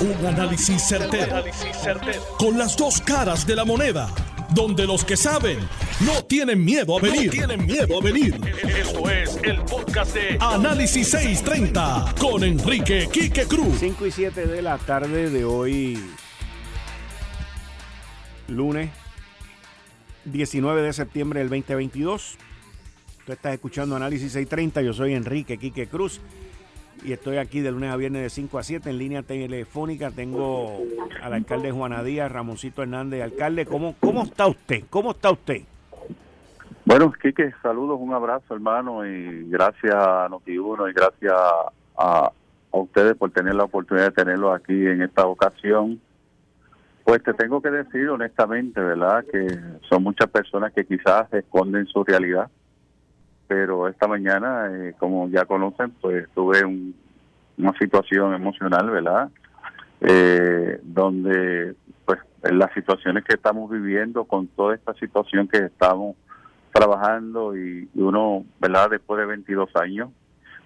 Un 0.00 0.26
análisis 0.26 0.82
certero, 0.82 1.44
Con 2.38 2.56
las 2.56 2.74
dos 2.74 3.02
caras 3.02 3.46
de 3.46 3.54
la 3.54 3.66
moneda. 3.66 4.08
Donde 4.54 4.86
los 4.86 5.04
que 5.04 5.14
saben 5.14 5.58
no 6.00 6.24
tienen 6.24 6.64
miedo 6.64 6.96
a 6.96 7.02
venir. 7.02 7.30
tienen 7.30 7.66
miedo 7.66 7.98
a 8.00 8.02
venir. 8.02 8.34
Esto 8.66 9.10
es 9.10 9.38
el 9.42 9.60
podcast 9.60 10.14
de 10.14 10.38
Análisis 10.40 11.10
630 11.10 12.14
con 12.18 12.42
Enrique 12.42 13.08
Quique 13.12 13.44
Cruz. 13.44 13.76
5 13.78 14.06
y 14.06 14.10
7 14.10 14.46
de 14.46 14.62
la 14.62 14.78
tarde 14.78 15.28
de 15.28 15.44
hoy, 15.44 16.02
lunes 18.48 18.88
19 20.24 20.80
de 20.80 20.92
septiembre 20.94 21.40
del 21.40 21.50
2022. 21.50 22.36
Tú 23.26 23.32
estás 23.32 23.52
escuchando 23.52 23.96
Análisis 23.96 24.32
630. 24.32 24.80
Yo 24.80 24.94
soy 24.94 25.12
Enrique 25.12 25.58
Quique 25.58 25.86
Cruz 25.88 26.20
y 27.04 27.12
estoy 27.12 27.38
aquí 27.38 27.60
de 27.60 27.70
lunes 27.70 27.90
a 27.90 27.96
viernes 27.96 28.22
de 28.22 28.30
5 28.30 28.58
a 28.58 28.62
7 28.62 28.90
en 28.90 28.98
línea 28.98 29.22
telefónica. 29.22 30.10
Tengo 30.10 30.82
al 31.22 31.32
alcalde 31.32 31.70
Juana 31.70 32.02
Díaz, 32.02 32.30
Ramoncito 32.30 32.82
Hernández. 32.82 33.22
Alcalde, 33.22 33.66
¿cómo, 33.66 33.94
cómo 34.00 34.22
está 34.22 34.46
usted? 34.46 34.84
¿Cómo 34.90 35.12
está 35.12 35.30
usted? 35.30 35.62
Bueno, 36.84 37.12
Quique, 37.12 37.52
saludos, 37.62 37.98
un 38.00 38.12
abrazo, 38.12 38.54
hermano, 38.54 39.06
y 39.06 39.48
gracias 39.48 39.94
a 39.94 40.28
Noti1 40.28 40.90
y 40.90 40.92
gracias 40.92 41.32
a, 41.96 42.32
a 42.72 42.76
ustedes 42.78 43.16
por 43.16 43.30
tener 43.30 43.54
la 43.54 43.64
oportunidad 43.64 44.06
de 44.06 44.24
tenerlo 44.24 44.52
aquí 44.52 44.72
en 44.72 45.02
esta 45.02 45.26
ocasión. 45.26 46.00
Pues 47.04 47.22
te 47.22 47.32
tengo 47.34 47.60
que 47.60 47.70
decir 47.70 48.08
honestamente, 48.08 48.80
¿verdad? 48.80 49.24
Que 49.30 49.46
son 49.88 50.02
muchas 50.02 50.30
personas 50.30 50.72
que 50.72 50.84
quizás 50.84 51.32
esconden 51.32 51.86
su 51.86 52.04
realidad 52.04 52.50
pero 53.50 53.88
esta 53.88 54.06
mañana, 54.06 54.70
eh, 54.70 54.94
como 54.96 55.28
ya 55.28 55.44
conocen, 55.44 55.90
pues 56.00 56.28
tuve 56.36 56.64
una 57.58 57.76
situación 57.80 58.32
emocional, 58.32 58.88
¿verdad? 58.88 59.28
Eh, 60.00 60.78
donde, 60.84 61.74
pues, 62.04 62.20
las 62.44 62.72
situaciones 62.74 63.24
que 63.24 63.34
estamos 63.34 63.68
viviendo, 63.68 64.22
con 64.22 64.46
toda 64.46 64.76
esta 64.76 64.94
situación 64.94 65.48
que 65.48 65.58
estamos 65.64 66.14
trabajando 66.72 67.56
y, 67.56 67.88
uno, 67.96 68.44
¿verdad? 68.60 68.90
Después 68.90 69.18
de 69.18 69.26
22 69.26 69.74
años, 69.74 70.10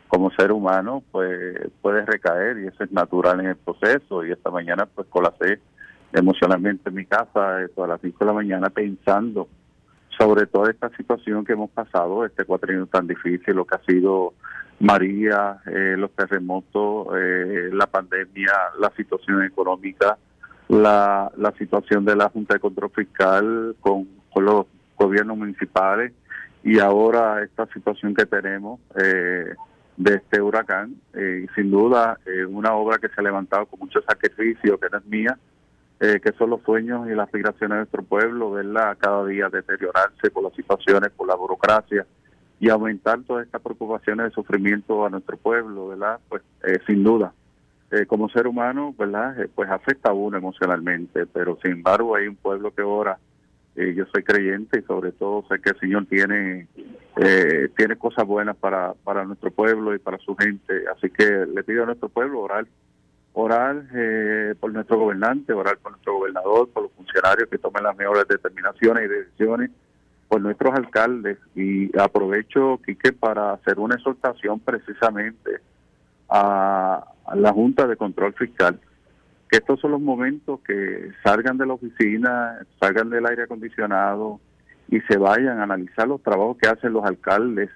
como 0.06 0.30
ser 0.32 0.52
humano, 0.52 1.02
pues 1.10 1.58
puede 1.80 2.04
recaer 2.04 2.58
y 2.58 2.66
eso 2.66 2.84
es 2.84 2.92
natural 2.92 3.40
en 3.40 3.46
el 3.46 3.56
proceso. 3.56 4.26
Y 4.26 4.30
esta 4.30 4.50
mañana, 4.50 4.84
pues, 4.84 5.06
colacé 5.08 5.58
emocionalmente 6.12 6.90
en 6.90 6.96
mi 6.96 7.06
casa, 7.06 7.62
eh, 7.62 7.68
a 7.82 7.86
las 7.86 8.00
5 8.02 8.18
de 8.18 8.26
la 8.26 8.34
mañana, 8.34 8.68
pensando 8.68 9.48
sobre 10.24 10.46
toda 10.46 10.70
esta 10.70 10.88
situación 10.96 11.44
que 11.44 11.52
hemos 11.52 11.70
pasado, 11.70 12.24
este 12.24 12.46
cuatrienio 12.46 12.86
tan 12.86 13.06
difícil, 13.06 13.54
lo 13.54 13.66
que 13.66 13.74
ha 13.74 13.84
sido 13.84 14.32
María, 14.80 15.58
eh, 15.66 15.96
los 15.98 16.10
terremotos, 16.12 17.08
eh, 17.14 17.68
la 17.72 17.86
pandemia, 17.86 18.52
la 18.80 18.90
situación 18.96 19.42
económica, 19.42 20.16
la, 20.68 21.30
la 21.36 21.52
situación 21.52 22.06
de 22.06 22.16
la 22.16 22.30
Junta 22.30 22.54
de 22.54 22.60
Control 22.60 22.90
Fiscal 22.90 23.76
con, 23.80 24.08
con 24.32 24.46
los 24.46 24.66
gobiernos 24.96 25.36
municipales 25.36 26.12
y 26.62 26.78
ahora 26.78 27.42
esta 27.42 27.66
situación 27.66 28.14
que 28.14 28.24
tenemos 28.24 28.80
eh, 28.96 29.54
de 29.98 30.14
este 30.14 30.40
huracán. 30.40 30.94
sin 31.54 31.70
duda, 31.70 32.18
una 32.48 32.72
obra 32.72 32.96
que 32.98 33.08
se 33.08 33.14
ha 33.18 33.22
levantado 33.22 33.66
con 33.66 33.78
mucho 33.78 34.00
sacrificio, 34.00 34.80
que 34.80 34.88
no 34.90 34.98
es 34.98 35.04
mía, 35.04 35.38
eh, 36.04 36.20
que 36.20 36.32
son 36.32 36.50
los 36.50 36.60
sueños 36.60 37.08
y 37.08 37.14
las 37.14 37.28
aspiraciones 37.28 37.70
de 37.70 37.76
nuestro 37.76 38.02
pueblo, 38.02 38.50
verla 38.50 38.94
cada 38.98 39.24
día 39.24 39.48
deteriorarse 39.48 40.30
por 40.30 40.42
las 40.42 40.52
situaciones, 40.52 41.10
por 41.12 41.26
la 41.26 41.34
burocracia 41.34 42.04
y 42.60 42.68
aumentar 42.68 43.22
todas 43.22 43.46
estas 43.46 43.62
preocupaciones 43.62 44.26
de 44.26 44.32
sufrimiento 44.32 45.06
a 45.06 45.08
nuestro 45.08 45.38
pueblo, 45.38 45.88
¿verdad? 45.88 46.20
Pues 46.28 46.42
eh, 46.62 46.78
sin 46.86 47.02
duda, 47.02 47.32
eh, 47.90 48.04
como 48.04 48.28
ser 48.28 48.46
humano, 48.46 48.94
¿verdad? 48.98 49.48
pues 49.54 49.70
afecta 49.70 50.10
a 50.10 50.12
uno 50.12 50.36
emocionalmente, 50.36 51.24
pero 51.24 51.58
sin 51.62 51.72
embargo 51.72 52.14
hay 52.14 52.26
un 52.26 52.36
pueblo 52.36 52.74
que 52.74 52.82
ora. 52.82 53.18
yo 53.74 54.04
soy 54.12 54.22
creyente 54.24 54.80
y 54.80 54.82
sobre 54.82 55.12
todo 55.12 55.46
sé 55.48 55.58
que 55.58 55.70
el 55.70 55.80
Señor 55.80 56.04
tiene 56.04 56.68
tiene 57.76 57.96
cosas 57.96 58.26
buenas 58.26 58.56
para, 58.56 58.92
para 59.04 59.24
nuestro 59.24 59.50
pueblo 59.50 59.94
y 59.94 59.98
para 59.98 60.18
su 60.18 60.36
gente, 60.36 60.84
así 60.94 61.08
que 61.08 61.46
le 61.46 61.64
pido 61.64 61.84
a 61.84 61.86
nuestro 61.86 62.10
pueblo 62.10 62.40
orar 62.40 62.66
orar 63.34 63.84
eh, 63.92 64.54
por 64.58 64.72
nuestro 64.72 64.98
gobernante, 64.98 65.52
orar 65.52 65.76
por 65.78 65.92
nuestro 65.92 66.14
gobernador, 66.14 66.68
por 66.70 66.84
los 66.84 66.92
funcionarios 66.92 67.48
que 67.50 67.58
tomen 67.58 67.82
las 67.82 67.96
mejores 67.96 68.26
determinaciones 68.28 69.04
y 69.04 69.08
decisiones, 69.08 69.70
por 70.28 70.40
nuestros 70.40 70.72
alcaldes. 70.74 71.38
Y 71.54 71.96
aprovecho, 71.98 72.80
Quique, 72.86 73.12
para 73.12 73.52
hacer 73.52 73.78
una 73.78 73.96
exhortación 73.96 74.60
precisamente 74.60 75.60
a, 76.28 77.04
la 77.34 77.52
Junta 77.52 77.86
de 77.88 77.96
Control 77.96 78.34
Fiscal, 78.34 78.78
que 79.50 79.58
estos 79.58 79.80
son 79.80 79.92
los 79.92 80.00
momentos 80.00 80.60
que 80.60 81.10
salgan 81.24 81.58
de 81.58 81.66
la 81.66 81.74
oficina, 81.74 82.58
salgan 82.78 83.10
del 83.10 83.26
aire 83.26 83.44
acondicionado 83.44 84.40
y 84.88 85.00
se 85.00 85.16
vayan 85.16 85.58
a 85.58 85.64
analizar 85.64 86.06
los 86.06 86.22
trabajos 86.22 86.56
que 86.58 86.68
hacen 86.68 86.92
los 86.92 87.04
alcaldes 87.04 87.70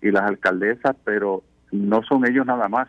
y 0.00 0.10
las 0.10 0.22
alcaldesas, 0.22 0.96
pero 1.04 1.42
no 1.70 2.02
son 2.02 2.26
ellos 2.26 2.46
nada 2.46 2.68
más 2.68 2.88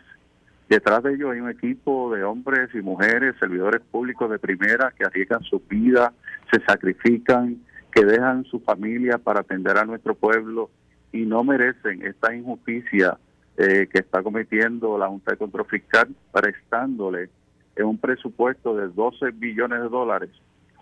Detrás 0.68 1.02
de 1.02 1.14
ellos 1.14 1.32
hay 1.32 1.40
un 1.40 1.48
equipo 1.48 2.14
de 2.14 2.24
hombres 2.24 2.68
y 2.74 2.82
mujeres, 2.82 3.34
servidores 3.40 3.80
públicos 3.90 4.30
de 4.30 4.38
primera, 4.38 4.92
que 4.96 5.04
arriesgan 5.04 5.42
su 5.42 5.60
vida, 5.60 6.12
se 6.52 6.60
sacrifican, 6.64 7.56
que 7.90 8.04
dejan 8.04 8.44
su 8.44 8.60
familia 8.60 9.16
para 9.18 9.40
atender 9.40 9.78
a 9.78 9.84
nuestro 9.84 10.14
pueblo 10.14 10.70
y 11.10 11.22
no 11.22 11.42
merecen 11.42 12.04
esta 12.06 12.34
injusticia 12.34 13.16
eh, 13.56 13.88
que 13.90 14.00
está 14.00 14.22
cometiendo 14.22 14.98
la 14.98 15.08
Junta 15.08 15.32
de 15.32 15.38
Control 15.38 15.66
Fiscal 15.66 16.08
prestándole 16.30 17.30
en 17.74 17.86
un 17.86 17.98
presupuesto 17.98 18.76
de 18.76 18.88
12 18.88 19.30
billones 19.32 19.80
de 19.80 19.88
dólares 19.88 20.30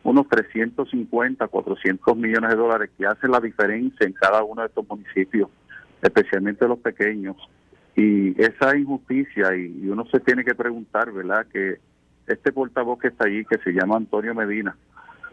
unos 0.03 0.29
350, 0.29 1.49
400 1.49 2.17
millones 2.17 2.51
de 2.51 2.57
dólares 2.57 2.91
que 2.97 3.07
hace 3.07 3.27
la 3.27 3.41
diferencia 3.41 4.07
en 4.07 4.13
cada 4.13 4.45
uno 4.45 4.63
de 4.63 4.69
estos 4.69 4.89
municipios, 4.89 5.51
especialmente 6.01 6.69
los 6.69 6.79
pequeños 6.79 7.37
y 7.97 8.41
esa 8.41 8.77
injusticia, 8.77 9.57
y, 9.57 9.89
uno 9.89 10.05
se 10.07 10.21
tiene 10.21 10.45
que 10.45 10.55
preguntar, 10.55 11.11
¿verdad? 11.11 11.47
Que 11.47 11.79
este 12.27 12.53
portavoz 12.53 12.99
que 12.99 13.09
está 13.09 13.25
allí, 13.25 13.45
que 13.47 13.57
se 13.59 13.73
llama 13.73 13.97
Antonio 13.97 14.35
Medina, 14.35 14.77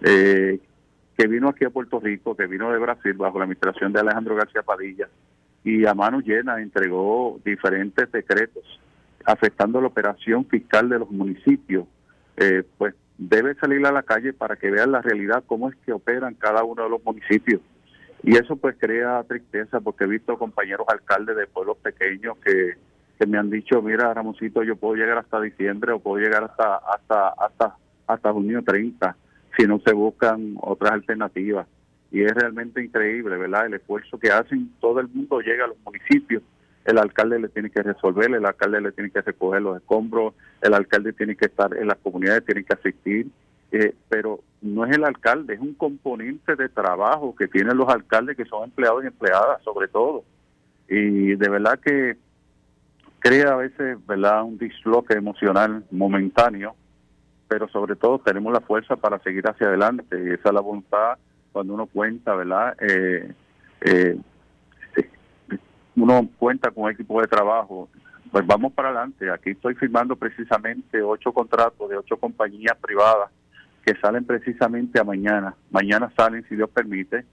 eh, 0.01 0.59
que 1.17 1.27
vino 1.27 1.49
aquí 1.49 1.65
a 1.65 1.69
Puerto 1.69 1.99
Rico, 1.99 2.35
que 2.35 2.47
vino 2.47 2.71
de 2.71 2.79
Brasil 2.79 3.13
bajo 3.13 3.37
la 3.37 3.43
administración 3.43 3.91
de 3.91 3.99
Alejandro 3.99 4.35
García 4.35 4.61
Padilla, 4.61 5.09
y 5.65 5.85
a 5.85 5.93
mano 5.93 6.21
llena 6.21 6.61
entregó 6.61 7.39
diferentes 7.43 8.09
decretos 8.11 8.79
afectando 9.25 9.81
la 9.81 9.87
operación 9.87 10.45
fiscal 10.45 10.87
de 10.87 10.99
los 10.99 11.11
municipios, 11.11 11.85
eh, 12.37 12.63
pues 12.77 12.95
debe 13.17 13.55
salir 13.55 13.85
a 13.85 13.91
la 13.91 14.03
calle 14.03 14.33
para 14.33 14.55
que 14.55 14.71
vean 14.71 14.91
la 14.91 15.01
realidad, 15.01 15.43
cómo 15.45 15.69
es 15.69 15.75
que 15.85 15.91
operan 15.91 16.33
cada 16.35 16.63
uno 16.63 16.83
de 16.83 16.89
los 16.89 17.03
municipios 17.03 17.61
y 18.23 18.37
eso 18.37 18.55
pues 18.55 18.77
crea 18.79 19.23
tristeza 19.23 19.81
porque 19.81 20.05
he 20.05 20.07
visto 20.07 20.37
compañeros 20.37 20.87
alcaldes 20.87 21.35
de 21.35 21.45
pueblos 21.45 21.77
pequeños 21.77 22.37
que, 22.37 22.75
me 23.27 23.37
han 23.37 23.49
dicho, 23.49 23.81
mira 23.81 24.13
Ramoncito, 24.13 24.63
yo 24.63 24.75
puedo 24.75 24.95
llegar 24.95 25.17
hasta 25.17 25.39
diciembre 25.39 25.93
o 25.93 25.99
puedo 25.99 26.21
llegar 26.21 26.43
hasta 26.43 26.75
hasta 26.75 27.29
hasta 27.29 27.77
hasta 28.05 28.33
junio 28.33 28.61
30 28.61 29.15
si 29.57 29.65
no 29.65 29.79
se 29.79 29.93
buscan 29.93 30.55
otras 30.59 30.91
alternativas. 30.91 31.65
Y 32.11 32.21
es 32.21 32.33
realmente 32.33 32.83
increíble, 32.83 33.37
¿verdad? 33.37 33.67
El 33.67 33.75
esfuerzo 33.75 34.19
que 34.19 34.29
hacen, 34.29 34.73
todo 34.81 34.99
el 34.99 35.07
mundo 35.07 35.39
llega 35.39 35.65
a 35.65 35.67
los 35.69 35.77
municipios, 35.85 36.43
el 36.85 36.97
alcalde 36.97 37.39
le 37.39 37.47
tiene 37.47 37.69
que 37.69 37.81
resolver, 37.81 38.33
el 38.33 38.45
alcalde 38.45 38.81
le 38.81 38.91
tiene 38.91 39.09
que 39.09 39.21
recoger 39.21 39.61
los 39.61 39.77
escombros, 39.77 40.33
el 40.61 40.73
alcalde 40.73 41.13
tiene 41.13 41.35
que 41.35 41.45
estar 41.45 41.75
en 41.77 41.87
las 41.87 41.97
comunidades, 41.99 42.45
tiene 42.45 42.63
que 42.63 42.73
asistir, 42.73 43.27
eh, 43.73 43.95
pero 44.07 44.39
no 44.61 44.85
es 44.85 44.95
el 44.95 45.03
alcalde, 45.03 45.55
es 45.55 45.59
un 45.59 45.73
componente 45.73 46.55
de 46.55 46.69
trabajo 46.69 47.35
que 47.35 47.47
tienen 47.47 47.75
los 47.75 47.89
alcaldes 47.89 48.37
que 48.37 48.45
son 48.45 48.65
empleados 48.65 49.03
y 49.03 49.07
empleadas 49.07 49.63
sobre 49.63 49.87
todo. 49.87 50.23
Y 50.87 51.35
de 51.35 51.49
verdad 51.49 51.79
que 51.79 52.15
crea 53.17 53.53
a 53.53 53.55
veces 53.55 53.97
verdad 54.05 54.43
un 54.43 54.59
disloque 54.59 55.15
emocional 55.15 55.83
momentáneo, 55.89 56.75
pero 57.47 57.67
sobre 57.67 57.95
todo 57.95 58.19
tenemos 58.19 58.53
la 58.53 58.61
fuerza 58.61 58.95
para 58.95 59.17
seguir 59.19 59.47
hacia 59.47 59.67
adelante. 59.67 60.05
Esa 60.35 60.49
es 60.49 60.53
la 60.53 60.61
voluntad 60.61 61.17
cuando 61.51 61.73
uno 61.73 61.87
cuenta, 61.87 62.35
¿verdad? 62.35 62.77
Eh, 62.79 63.33
eh, 63.81 64.17
uno 65.95 66.29
cuenta 66.37 66.69
con 66.69 66.83
un 66.83 66.91
equipo 66.91 67.19
de 67.21 67.27
trabajo, 67.27 67.89
pues 68.31 68.45
vamos 68.45 68.71
para 68.73 68.89
adelante. 68.89 69.31
Aquí 69.31 69.49
estoy 69.49 69.73
firmando 69.73 70.15
precisamente 70.15 71.01
ocho 71.01 71.31
contratos 71.31 71.89
de 71.89 71.97
ocho 71.97 72.17
compañías 72.17 72.77
privadas 72.77 73.31
que 73.85 73.95
salen 73.95 74.25
precisamente 74.25 74.99
a 74.99 75.03
mañana. 75.03 75.55
Mañana 75.71 76.11
salen, 76.15 76.45
si 76.47 76.55
Dios 76.55 76.69
permite, 76.69 77.25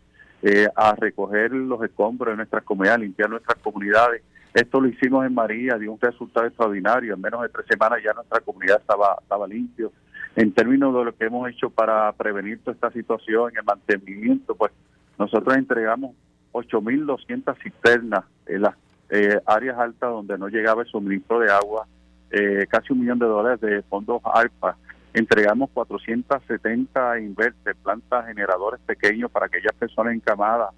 eh, 0.42 0.68
a 0.74 0.94
recoger 0.94 1.52
los 1.52 1.82
escombros 1.82 2.32
de 2.32 2.36
nuestras 2.36 2.64
comunidades, 2.64 3.00
limpiar 3.00 3.30
nuestras 3.30 3.58
comunidades. 3.58 4.22
Esto 4.52 4.80
lo 4.80 4.88
hicimos 4.88 5.24
en 5.26 5.34
María, 5.34 5.78
dio 5.78 5.92
un 5.92 6.00
resultado 6.00 6.46
extraordinario. 6.46 7.14
En 7.14 7.20
menos 7.20 7.42
de 7.42 7.48
tres 7.50 7.66
semanas 7.68 8.00
ya 8.04 8.12
nuestra 8.12 8.40
comunidad 8.40 8.80
estaba, 8.80 9.16
estaba 9.20 9.46
limpio. 9.46 9.92
En 10.34 10.52
términos 10.52 10.94
de 10.94 11.04
lo 11.04 11.16
que 11.16 11.26
hemos 11.26 11.48
hecho 11.48 11.70
para 11.70 12.12
prevenir 12.12 12.58
toda 12.60 12.74
esta 12.74 12.90
situación, 12.90 13.52
el 13.56 13.64
mantenimiento, 13.64 14.54
pues 14.54 14.72
nosotros 15.18 15.56
entregamos 15.56 16.14
8.200 16.52 17.56
cisternas 17.62 18.24
en 18.46 18.62
las 18.62 18.74
eh, 19.10 19.40
áreas 19.46 19.78
altas 19.78 20.10
donde 20.10 20.38
no 20.38 20.48
llegaba 20.48 20.82
el 20.82 20.88
suministro 20.88 21.40
de 21.40 21.50
agua 21.50 21.86
eh, 22.30 22.66
casi 22.68 22.92
un 22.92 23.00
millón 23.00 23.18
de 23.18 23.26
dólares 23.26 23.60
de 23.60 23.82
fondos 23.82 24.22
ARPA. 24.24 24.76
Entregamos 25.12 25.70
470 25.70 27.18
invertes, 27.20 27.76
plantas 27.82 28.26
generadores 28.26 28.80
pequeños 28.86 29.30
para 29.30 29.46
aquellas 29.46 29.74
personas 29.74 30.14
encamadas. 30.14 30.70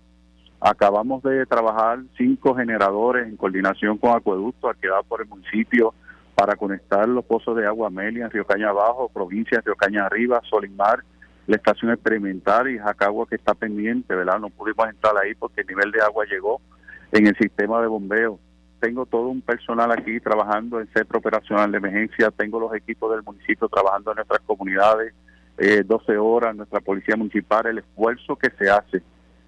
Acabamos 0.61 1.23
de 1.23 1.45
trabajar 1.45 1.99
cinco 2.17 2.55
generadores 2.55 3.29
en 3.29 3.37
coordinación 3.37 3.99
con 3.99 4.17
Acueducto, 4.17 4.69
alquilados 4.69 5.07
por 5.07 5.21
el 5.21 5.29
municipio, 5.29 5.93
para 6.35 6.57
conectar 6.57 7.07
los 7.09 7.25
pozos 7.25 7.57
de 7.57 7.67
agua 7.67 7.89
Amelia 7.89 8.25
en 8.25 8.31
Río 8.31 8.47
Caña 8.47 8.71
Abajo, 8.71 9.11
provincia 9.13 9.59
de 9.59 9.63
Río 9.63 9.77
Caña 9.77 10.07
Arriba, 10.07 10.41
Solimar, 10.49 11.05
la 11.47 11.57
estación 11.57 11.93
experimental 11.93 12.71
y 12.71 12.79
Jacagua 12.79 13.27
que 13.27 13.35
está 13.35 13.55
pendiente, 13.55 14.15
¿verdad? 14.15 14.39
No 14.39 14.49
pudimos 14.49 14.89
entrar 14.89 15.15
ahí 15.19 15.35
porque 15.35 15.61
el 15.61 15.67
nivel 15.67 15.91
de 15.91 16.01
agua 16.01 16.25
llegó 16.25 16.61
en 17.11 17.27
el 17.27 17.37
sistema 17.37 17.81
de 17.81 17.89
bombeo. 17.89 18.39
Tengo 18.83 19.07
todo 19.07 19.29
un 19.29 19.43
personal 19.43 19.93
aquí 19.93 20.19
trabajando 20.19 20.81
en 20.81 20.93
centro 20.93 21.21
operacional 21.21 21.71
de 21.71 21.79
emergencia, 21.79 22.33
tengo 22.33 22.59
los 22.59 22.75
equipos 22.75 23.13
del 23.13 23.23
municipio 23.23 23.69
trabajando 23.69 24.11
en 24.11 24.17
nuestras 24.17 24.41
comunidades, 24.41 25.15
eh, 25.57 25.85
12 25.87 26.19
horas, 26.19 26.57
nuestra 26.57 26.81
policía 26.81 27.15
municipal, 27.15 27.65
el 27.69 27.79
esfuerzo 27.79 28.35
que 28.35 28.51
se 28.59 28.69
hace. 28.69 29.01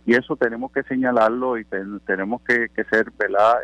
Y 0.07 0.15
eso 0.15 0.37
tenemos 0.37 0.71
que 0.71 0.85
señalarlo 0.85 1.59
y 1.59 1.65
tenemos 2.07 2.43
que, 2.43 2.69
ser. 2.89 3.13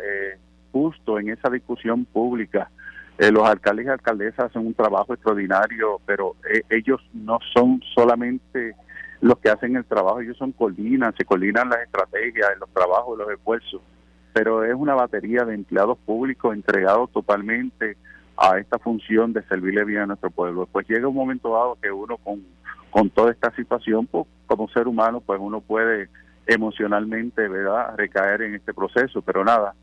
Eh, 0.03 0.37
justo 0.73 1.17
en 1.19 1.29
esa 1.29 1.49
discusión 1.49 2.03
pública. 2.03 2.69
Eh, 3.17 3.31
los 3.31 3.47
alcaldes 3.47 3.85
y 3.85 3.89
alcaldesas 3.89 4.47
hacen 4.47 4.67
un 4.67 4.73
trabajo 4.73 5.13
extraordinario, 5.13 6.01
pero 6.05 6.35
eh, 6.53 6.63
ellos 6.69 6.99
no 7.13 7.39
son 7.53 7.81
solamente 7.95 8.75
los 9.21 9.37
que 9.37 9.49
hacen 9.49 9.77
el 9.77 9.85
trabajo, 9.85 10.19
ellos 10.19 10.35
son 10.35 10.51
coordinan, 10.51 11.13
se 11.15 11.23
coordinan 11.23 11.69
las 11.69 11.79
estrategias, 11.81 12.49
los 12.59 12.69
trabajos, 12.71 13.17
los 13.17 13.29
esfuerzos, 13.29 13.81
pero 14.33 14.63
es 14.63 14.73
una 14.73 14.95
batería 14.95 15.43
de 15.45 15.55
empleados 15.55 15.97
públicos 15.99 16.53
entregados 16.53 17.11
totalmente 17.11 17.97
a 18.37 18.57
esta 18.57 18.79
función 18.79 19.33
de 19.33 19.43
servirle 19.43 19.83
bien 19.85 20.01
a 20.01 20.05
nuestro 20.07 20.31
pueblo. 20.31 20.67
Pues 20.71 20.87
llega 20.87 21.07
un 21.07 21.15
momento 21.15 21.53
dado 21.53 21.77
que 21.81 21.91
uno 21.91 22.17
con, 22.17 22.43
con 22.89 23.09
toda 23.09 23.31
esta 23.31 23.53
situación, 23.55 24.07
pues, 24.07 24.25
como 24.47 24.67
ser 24.69 24.87
humano, 24.87 25.21
pues 25.21 25.39
uno 25.41 25.61
puede 25.61 26.09
emocionalmente, 26.47 27.47
¿verdad?, 27.47 27.95
recaer 27.95 28.41
en 28.41 28.55
este 28.55 28.73
proceso, 28.73 29.21
pero 29.21 29.43
nada, 29.43 29.73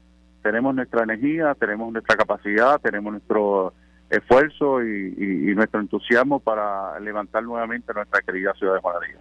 tenemos 0.42 0.74
nuestra 0.74 1.04
energía, 1.04 1.54
tenemos 1.54 1.92
nuestra 1.92 2.16
capacidad, 2.16 2.80
tenemos 2.80 3.12
nuestro 3.12 3.72
esfuerzo 4.10 4.82
y, 4.82 5.54
nuestro 5.54 5.80
entusiasmo 5.80 6.40
para 6.40 6.98
levantar 7.00 7.42
nuevamente 7.42 7.92
nuestra 7.92 8.20
querida 8.22 8.52
ciudad 8.54 8.74
de 8.74 8.80
Juanadía. 8.80 9.16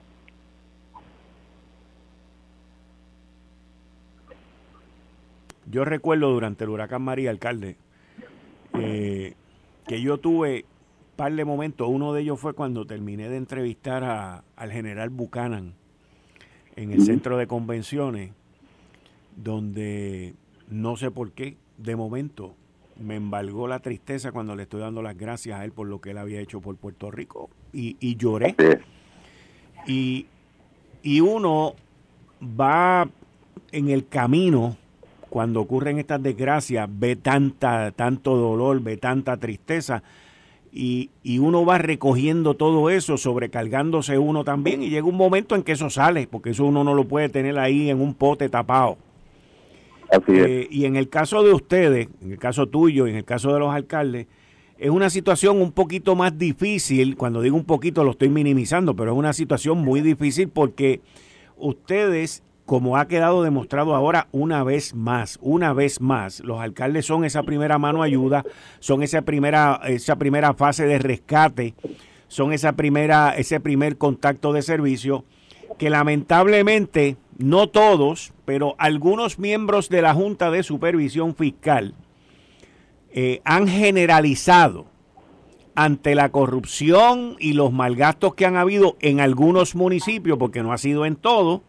Yo 5.70 5.84
recuerdo 5.84 6.32
durante 6.32 6.64
el 6.64 6.70
huracán 6.70 7.02
María, 7.02 7.30
alcalde, 7.30 7.76
eh, 8.74 9.34
que 9.86 10.02
yo 10.02 10.18
tuve 10.18 10.66
un 11.12 11.16
par 11.18 11.34
de 11.34 11.44
momentos. 11.44 11.88
Uno 11.90 12.14
de 12.14 12.22
ellos 12.22 12.40
fue 12.40 12.54
cuando 12.54 12.86
terminé 12.86 13.30
de 13.30 13.38
entrevistar 13.38 14.04
a, 14.04 14.44
al 14.56 14.72
general 14.72 15.10
Buchanan 15.10 15.74
en 16.76 16.92
el 16.92 17.02
centro 17.02 17.38
de 17.38 17.48
convenciones, 17.48 18.32
donde 19.36 20.36
no 20.70 20.96
sé 20.96 21.12
por 21.12 21.32
qué, 21.32 21.58
de 21.78 21.96
momento, 21.96 22.54
me 23.00 23.16
embargó 23.16 23.68
la 23.68 23.80
tristeza 23.80 24.32
cuando 24.32 24.56
le 24.56 24.64
estoy 24.64 24.82
dando 24.82 25.02
las 25.02 25.18
gracias 25.18 25.60
a 25.60 25.66
él 25.66 25.72
por 25.72 25.88
lo 25.88 26.00
que 26.00 26.12
él 26.12 26.18
había 26.18 26.40
hecho 26.40 26.62
por 26.62 26.76
Puerto 26.78 27.12
Rico 27.12 27.50
y, 27.74 28.16
lloré. 28.16 28.56
Y, 29.86 30.28
y 31.02 31.22
uno 31.22 31.74
va 32.42 33.10
en 33.72 33.90
el 33.90 34.08
camino 34.08 34.78
cuando 35.38 35.62
ocurren 35.62 36.00
estas 36.00 36.24
desgracias, 36.24 36.90
ve 36.92 37.16
tanta, 37.16 37.92
tanto 37.92 38.36
dolor, 38.36 38.82
ve 38.82 38.98
tanta 38.98 39.38
tristeza. 39.38 40.02
Y, 40.74 41.12
y, 41.22 41.38
uno 41.38 41.64
va 41.64 41.78
recogiendo 41.78 42.56
todo 42.56 42.90
eso, 42.90 43.18
sobrecargándose 43.18 44.18
uno 44.18 44.44
también, 44.44 44.82
y 44.82 44.90
llega 44.90 45.06
un 45.06 45.16
momento 45.16 45.54
en 45.54 45.62
que 45.62 45.74
eso 45.74 45.92
sale, 45.92 46.26
porque 46.26 46.50
eso 46.50 46.66
uno 46.66 46.84
no 46.84 46.96
lo 46.96 47.04
puede 47.04 47.30
tener 47.30 47.60
ahí 47.60 47.92
en 47.92 48.02
un 48.02 48.16
pote 48.16 48.50
tapado. 48.50 48.98
Eh, 50.28 50.68
y 50.72 50.86
en 50.86 50.96
el 50.96 51.08
caso 51.08 51.44
de 51.44 51.54
ustedes, 51.54 52.08
en 52.20 52.32
el 52.32 52.40
caso 52.40 52.66
tuyo, 52.66 53.06
en 53.06 53.16
el 53.16 53.24
caso 53.24 53.54
de 53.54 53.60
los 53.60 53.72
alcaldes, 53.72 54.26
es 54.80 54.90
una 54.90 55.12
situación 55.12 55.62
un 55.62 55.72
poquito 55.72 56.16
más 56.16 56.36
difícil. 56.36 57.16
Cuando 57.16 57.44
digo 57.44 57.56
un 57.56 57.66
poquito 57.66 58.04
lo 58.04 58.10
estoy 58.10 58.30
minimizando, 58.30 58.96
pero 58.96 59.12
es 59.12 59.18
una 59.20 59.34
situación 59.34 59.78
muy 59.78 60.02
difícil 60.02 60.50
porque 60.50 61.02
ustedes, 61.58 62.42
como 62.68 62.98
ha 62.98 63.08
quedado 63.08 63.44
demostrado 63.44 63.96
ahora 63.96 64.28
una 64.34 64.62
vez 64.62 64.94
más, 64.94 65.40
una 65.42 65.72
vez 65.72 66.02
más, 66.02 66.42
los 66.42 66.60
alcaldes 66.60 67.06
son 67.06 67.24
esa 67.24 67.44
primera 67.44 67.78
mano 67.78 68.04
ayuda, 68.04 68.44
son 68.80 69.04
esa 69.04 69.22
primera, 69.22 69.80
esa 69.88 70.18
primera 70.18 70.54
fase 70.54 70.86
de 70.86 71.00
rescate, 71.00 71.76
son 72.28 72.52
esa 72.52 72.74
primera, 72.74 73.34
ese 73.38 73.62
primer 73.62 73.98
contacto 73.98 74.52
de 74.52 74.62
servicio 74.62 75.24
que 75.80 75.90
lamentablemente 75.90 77.16
no 77.38 77.70
todos, 77.70 78.34
pero 78.44 78.76
algunos 78.80 79.40
miembros 79.40 79.88
de 79.88 80.02
la 80.02 80.14
Junta 80.14 80.52
de 80.52 80.62
Supervisión 80.62 81.36
Fiscal 81.36 81.94
eh, 83.14 83.42
han 83.46 83.70
generalizado 83.70 84.88
ante 85.74 86.16
la 86.16 86.30
corrupción 86.34 87.38
y 87.40 87.54
los 87.54 87.72
malgastos 87.72 88.36
que 88.36 88.46
han 88.46 88.58
habido 88.58 88.98
en 89.00 89.22
algunos 89.22 89.74
municipios, 89.74 90.38
porque 90.38 90.64
no 90.64 90.74
ha 90.74 90.78
sido 90.78 91.06
en 91.06 91.16
todo, 91.16 91.62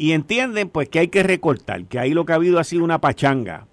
y 0.00 0.12
entienden 0.12 0.70
pues 0.70 0.88
que 0.88 0.98
hay 0.98 1.08
que 1.08 1.22
recortar, 1.22 1.84
que 1.84 1.98
ahí 1.98 2.14
lo 2.14 2.24
que 2.24 2.32
ha 2.32 2.36
habido 2.36 2.58
ha 2.58 2.64
sido 2.64 2.84
una 2.84 3.02
pachanga, 3.02 3.66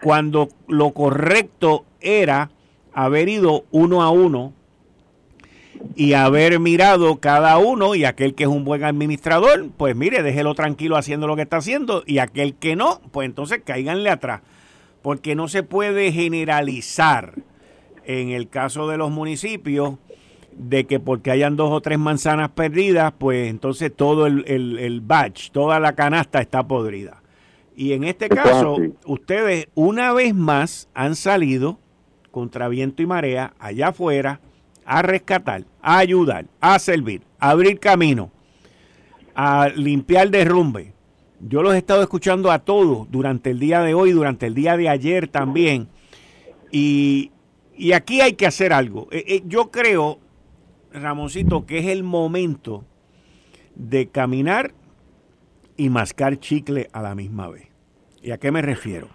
cuando 0.00 0.48
lo 0.68 0.92
correcto 0.92 1.84
era 2.00 2.52
haber 2.92 3.28
ido 3.28 3.64
uno 3.72 4.00
a 4.00 4.10
uno 4.10 4.52
y 5.96 6.12
haber 6.12 6.60
mirado 6.60 7.16
cada 7.16 7.58
uno 7.58 7.96
y 7.96 8.04
aquel 8.04 8.36
que 8.36 8.44
es 8.44 8.48
un 8.48 8.62
buen 8.64 8.84
administrador, 8.84 9.68
pues 9.76 9.96
mire, 9.96 10.22
déjelo 10.22 10.54
tranquilo 10.54 10.96
haciendo 10.96 11.26
lo 11.26 11.34
que 11.34 11.42
está 11.42 11.56
haciendo 11.56 12.04
y 12.06 12.18
aquel 12.18 12.54
que 12.54 12.76
no, 12.76 13.00
pues 13.10 13.26
entonces 13.26 13.62
cáiganle 13.64 14.10
atrás, 14.10 14.42
porque 15.02 15.34
no 15.34 15.48
se 15.48 15.64
puede 15.64 16.12
generalizar 16.12 17.34
en 18.04 18.30
el 18.30 18.48
caso 18.48 18.86
de 18.86 18.96
los 18.96 19.10
municipios 19.10 19.94
de 20.56 20.86
que 20.86 21.00
porque 21.00 21.30
hayan 21.30 21.56
dos 21.56 21.70
o 21.72 21.80
tres 21.80 21.98
manzanas 21.98 22.50
perdidas, 22.50 23.12
pues 23.18 23.50
entonces 23.50 23.92
todo 23.94 24.26
el, 24.26 24.44
el, 24.46 25.00
batch, 25.00 25.50
toda 25.50 25.80
la 25.80 25.94
canasta 25.94 26.40
está 26.40 26.66
podrida. 26.66 27.22
Y 27.76 27.92
en 27.92 28.04
este 28.04 28.28
caso, 28.28 28.76
ustedes 29.04 29.68
una 29.74 30.12
vez 30.12 30.34
más 30.34 30.88
han 30.94 31.16
salido 31.16 31.78
contra 32.30 32.68
viento 32.68 33.02
y 33.02 33.06
marea 33.06 33.54
allá 33.58 33.88
afuera 33.88 34.40
a 34.84 35.02
rescatar, 35.02 35.64
a 35.82 35.98
ayudar, 35.98 36.46
a 36.60 36.78
servir, 36.78 37.22
a 37.38 37.50
abrir 37.50 37.78
camino, 37.78 38.30
a 39.34 39.68
limpiar 39.74 40.30
derrumbe. 40.30 40.92
Yo 41.40 41.62
los 41.62 41.74
he 41.74 41.78
estado 41.78 42.02
escuchando 42.02 42.50
a 42.50 42.60
todos 42.60 43.10
durante 43.10 43.50
el 43.50 43.58
día 43.58 43.80
de 43.80 43.94
hoy, 43.94 44.12
durante 44.12 44.46
el 44.46 44.54
día 44.54 44.76
de 44.76 44.88
ayer 44.88 45.28
también. 45.28 45.88
Y, 46.70 47.30
aquí 47.94 48.20
hay 48.20 48.34
que 48.34 48.46
hacer 48.46 48.72
algo. 48.72 49.08
Eh, 49.10 49.24
eh, 49.26 49.42
yo 49.46 49.70
creo, 49.70 50.18
Ramoncito, 50.94 51.66
que 51.66 51.78
es 51.78 51.86
el 51.86 52.02
momento 52.02 52.84
de 53.74 54.08
caminar 54.08 54.72
y 55.76 55.90
mascar 55.90 56.38
chicle 56.38 56.88
a 56.92 57.02
la 57.02 57.14
misma 57.14 57.48
vez. 57.48 57.66
¿Y 58.22 58.30
a 58.30 58.38
qué 58.38 58.52
me 58.52 58.62
refiero? 58.62 59.08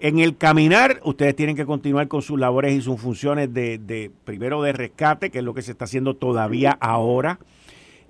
En 0.00 0.20
el 0.20 0.36
caminar, 0.36 1.00
ustedes 1.02 1.34
tienen 1.34 1.56
que 1.56 1.66
continuar 1.66 2.06
con 2.06 2.22
sus 2.22 2.38
labores 2.38 2.72
y 2.72 2.82
sus 2.82 3.00
funciones 3.00 3.52
de, 3.52 4.12
primero 4.24 4.62
de 4.62 4.72
rescate, 4.72 5.30
que 5.30 5.38
es 5.38 5.44
lo 5.44 5.54
que 5.54 5.62
se 5.62 5.72
está 5.72 5.86
haciendo 5.86 6.14
todavía 6.14 6.76
ahora, 6.80 7.40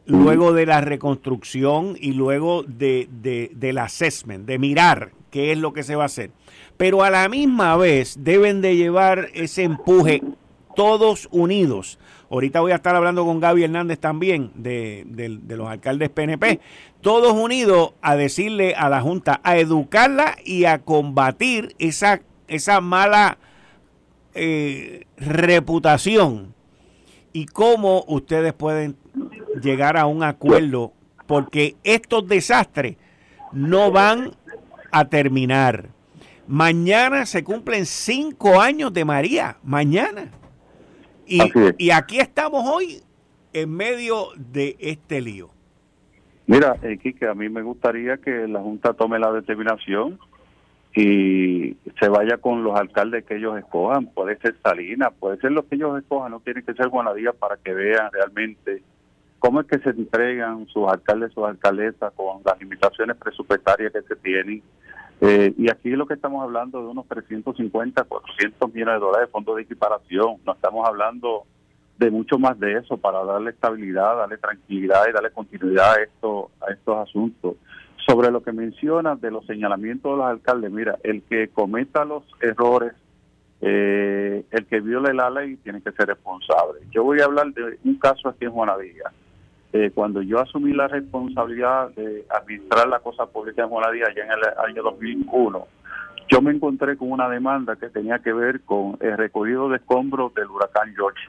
luego 0.04 0.52
de 0.52 0.66
la 0.66 0.80
reconstrucción 0.80 1.96
y 1.98 2.12
luego 2.12 2.62
de, 2.64 3.08
del 3.54 3.78
assessment, 3.78 4.44
de 4.44 4.58
mirar 4.58 5.12
qué 5.30 5.52
es 5.52 5.58
lo 5.58 5.72
que 5.72 5.82
se 5.82 5.96
va 5.96 6.02
a 6.02 6.06
hacer. 6.06 6.30
Pero 6.76 7.04
a 7.04 7.10
la 7.10 7.28
misma 7.28 7.76
vez 7.76 8.18
deben 8.20 8.60
de 8.60 8.76
llevar 8.76 9.28
ese 9.32 9.62
empuje 9.62 10.22
todos 10.76 11.28
unidos. 11.30 11.98
Ahorita 12.30 12.60
voy 12.60 12.72
a 12.72 12.76
estar 12.76 12.94
hablando 12.94 13.24
con 13.24 13.40
Gaby 13.40 13.64
Hernández 13.64 13.98
también 13.98 14.50
de, 14.54 15.06
los 15.48 15.68
alcaldes 15.68 16.10
PNP 16.10 16.60
todos 17.00 17.32
unidos 17.32 17.92
a 18.02 18.16
decirle 18.16 18.74
a 18.74 18.90
la 18.90 19.00
Junta, 19.00 19.40
a 19.44 19.56
educarla 19.56 20.36
y 20.44 20.66
a 20.66 20.78
combatir 20.78 21.74
esa, 21.78 22.20
esa 22.48 22.80
mala 22.80 23.38
eh, 24.34 25.06
reputación 25.16 26.54
y 27.32 27.46
cómo 27.46 28.04
ustedes 28.08 28.52
pueden 28.52 28.96
llegar 29.62 29.96
a 29.96 30.06
un 30.06 30.22
acuerdo, 30.22 30.92
porque 31.26 31.76
estos 31.84 32.26
desastres 32.26 32.96
no 33.52 33.90
van 33.90 34.32
a 34.90 35.06
terminar. 35.06 35.90
Mañana 36.46 37.26
se 37.26 37.44
cumplen 37.44 37.86
cinco 37.86 38.60
años 38.60 38.92
de 38.92 39.04
María, 39.04 39.56
mañana. 39.62 40.30
Y, 41.28 41.40
y 41.76 41.90
aquí 41.90 42.18
estamos 42.18 42.64
hoy 42.66 43.02
en 43.52 43.70
medio 43.70 44.28
de 44.36 44.76
este 44.80 45.20
lío. 45.20 45.50
Mira, 46.46 46.76
eh, 46.82 46.98
a 47.28 47.34
mí 47.34 47.48
me 47.50 47.62
gustaría 47.62 48.16
que 48.16 48.48
la 48.48 48.60
Junta 48.60 48.94
tome 48.94 49.18
la 49.18 49.30
determinación 49.32 50.18
y 50.94 51.76
se 52.00 52.08
vaya 52.08 52.38
con 52.38 52.64
los 52.64 52.74
alcaldes 52.74 53.24
que 53.24 53.36
ellos 53.36 53.58
escojan. 53.58 54.06
Puede 54.06 54.38
ser 54.38 54.56
Salinas, 54.62 55.12
puede 55.20 55.36
ser 55.38 55.52
lo 55.52 55.68
que 55.68 55.74
ellos 55.74 55.98
escojan, 55.98 56.32
no 56.32 56.40
tiene 56.40 56.62
que 56.62 56.72
ser 56.72 56.88
Juanadía 56.88 57.32
para 57.32 57.58
que 57.58 57.74
vean 57.74 58.10
realmente 58.12 58.82
cómo 59.38 59.60
es 59.60 59.66
que 59.66 59.78
se 59.78 59.90
entregan 59.90 60.66
sus 60.68 60.88
alcaldes, 60.88 61.32
sus 61.32 61.44
alcaldesas 61.44 62.12
con 62.14 62.40
las 62.44 62.58
limitaciones 62.58 63.16
presupuestarias 63.16 63.92
que 63.92 64.02
se 64.02 64.16
tienen. 64.16 64.62
Eh, 65.20 65.52
y 65.56 65.70
aquí 65.70 65.90
lo 65.90 66.06
que 66.06 66.14
estamos 66.14 66.42
hablando 66.42 66.80
de 66.80 66.88
unos 66.88 67.06
350, 67.08 68.04
400 68.04 68.72
millones 68.72 68.94
de 68.94 69.00
dólares 69.00 69.28
de 69.28 69.32
fondos 69.32 69.56
de 69.56 69.62
equiparación. 69.62 70.36
No 70.46 70.52
estamos 70.52 70.86
hablando 70.86 71.44
de 71.98 72.10
mucho 72.10 72.38
más 72.38 72.58
de 72.60 72.74
eso 72.74 72.96
para 72.96 73.24
darle 73.24 73.50
estabilidad, 73.50 74.16
darle 74.16 74.38
tranquilidad 74.38 75.06
y 75.08 75.12
darle 75.12 75.30
continuidad 75.30 75.94
a, 75.94 76.02
esto, 76.02 76.50
a 76.60 76.72
estos 76.72 76.96
asuntos. 77.08 77.56
Sobre 78.06 78.30
lo 78.30 78.42
que 78.42 78.52
mencionas 78.52 79.20
de 79.20 79.30
los 79.30 79.44
señalamientos 79.44 80.12
de 80.12 80.16
los 80.18 80.26
alcaldes, 80.26 80.70
mira, 80.70 80.96
el 81.02 81.22
que 81.22 81.48
cometa 81.48 82.04
los 82.04 82.22
errores, 82.40 82.92
eh, 83.60 84.44
el 84.50 84.66
que 84.66 84.80
viole 84.80 85.12
la 85.12 85.28
ley, 85.28 85.56
tiene 85.56 85.82
que 85.82 85.90
ser 85.92 86.06
responsable. 86.06 86.80
Yo 86.90 87.02
voy 87.02 87.20
a 87.20 87.24
hablar 87.24 87.52
de 87.52 87.78
un 87.84 87.98
caso 87.98 88.28
aquí 88.28 88.44
en 88.44 88.52
Juanadía. 88.52 89.12
Eh, 89.72 89.90
cuando 89.94 90.22
yo 90.22 90.40
asumí 90.40 90.72
la 90.72 90.88
responsabilidad 90.88 91.90
de 91.90 92.24
administrar 92.30 92.88
la 92.88 93.00
cosa 93.00 93.26
pública 93.26 93.62
en 93.62 93.68
Juanadía 93.68 94.06
ya 94.16 94.24
en 94.24 94.30
el 94.30 94.40
año 94.66 94.82
2001, 94.82 95.66
yo 96.30 96.42
me 96.42 96.52
encontré 96.52 96.96
con 96.96 97.10
una 97.12 97.28
demanda 97.28 97.76
que 97.76 97.88
tenía 97.88 98.18
que 98.20 98.32
ver 98.32 98.62
con 98.62 98.96
el 99.00 99.16
recogido 99.16 99.68
de 99.68 99.76
escombros 99.76 100.34
del 100.34 100.46
huracán 100.46 100.94
George. 100.94 101.20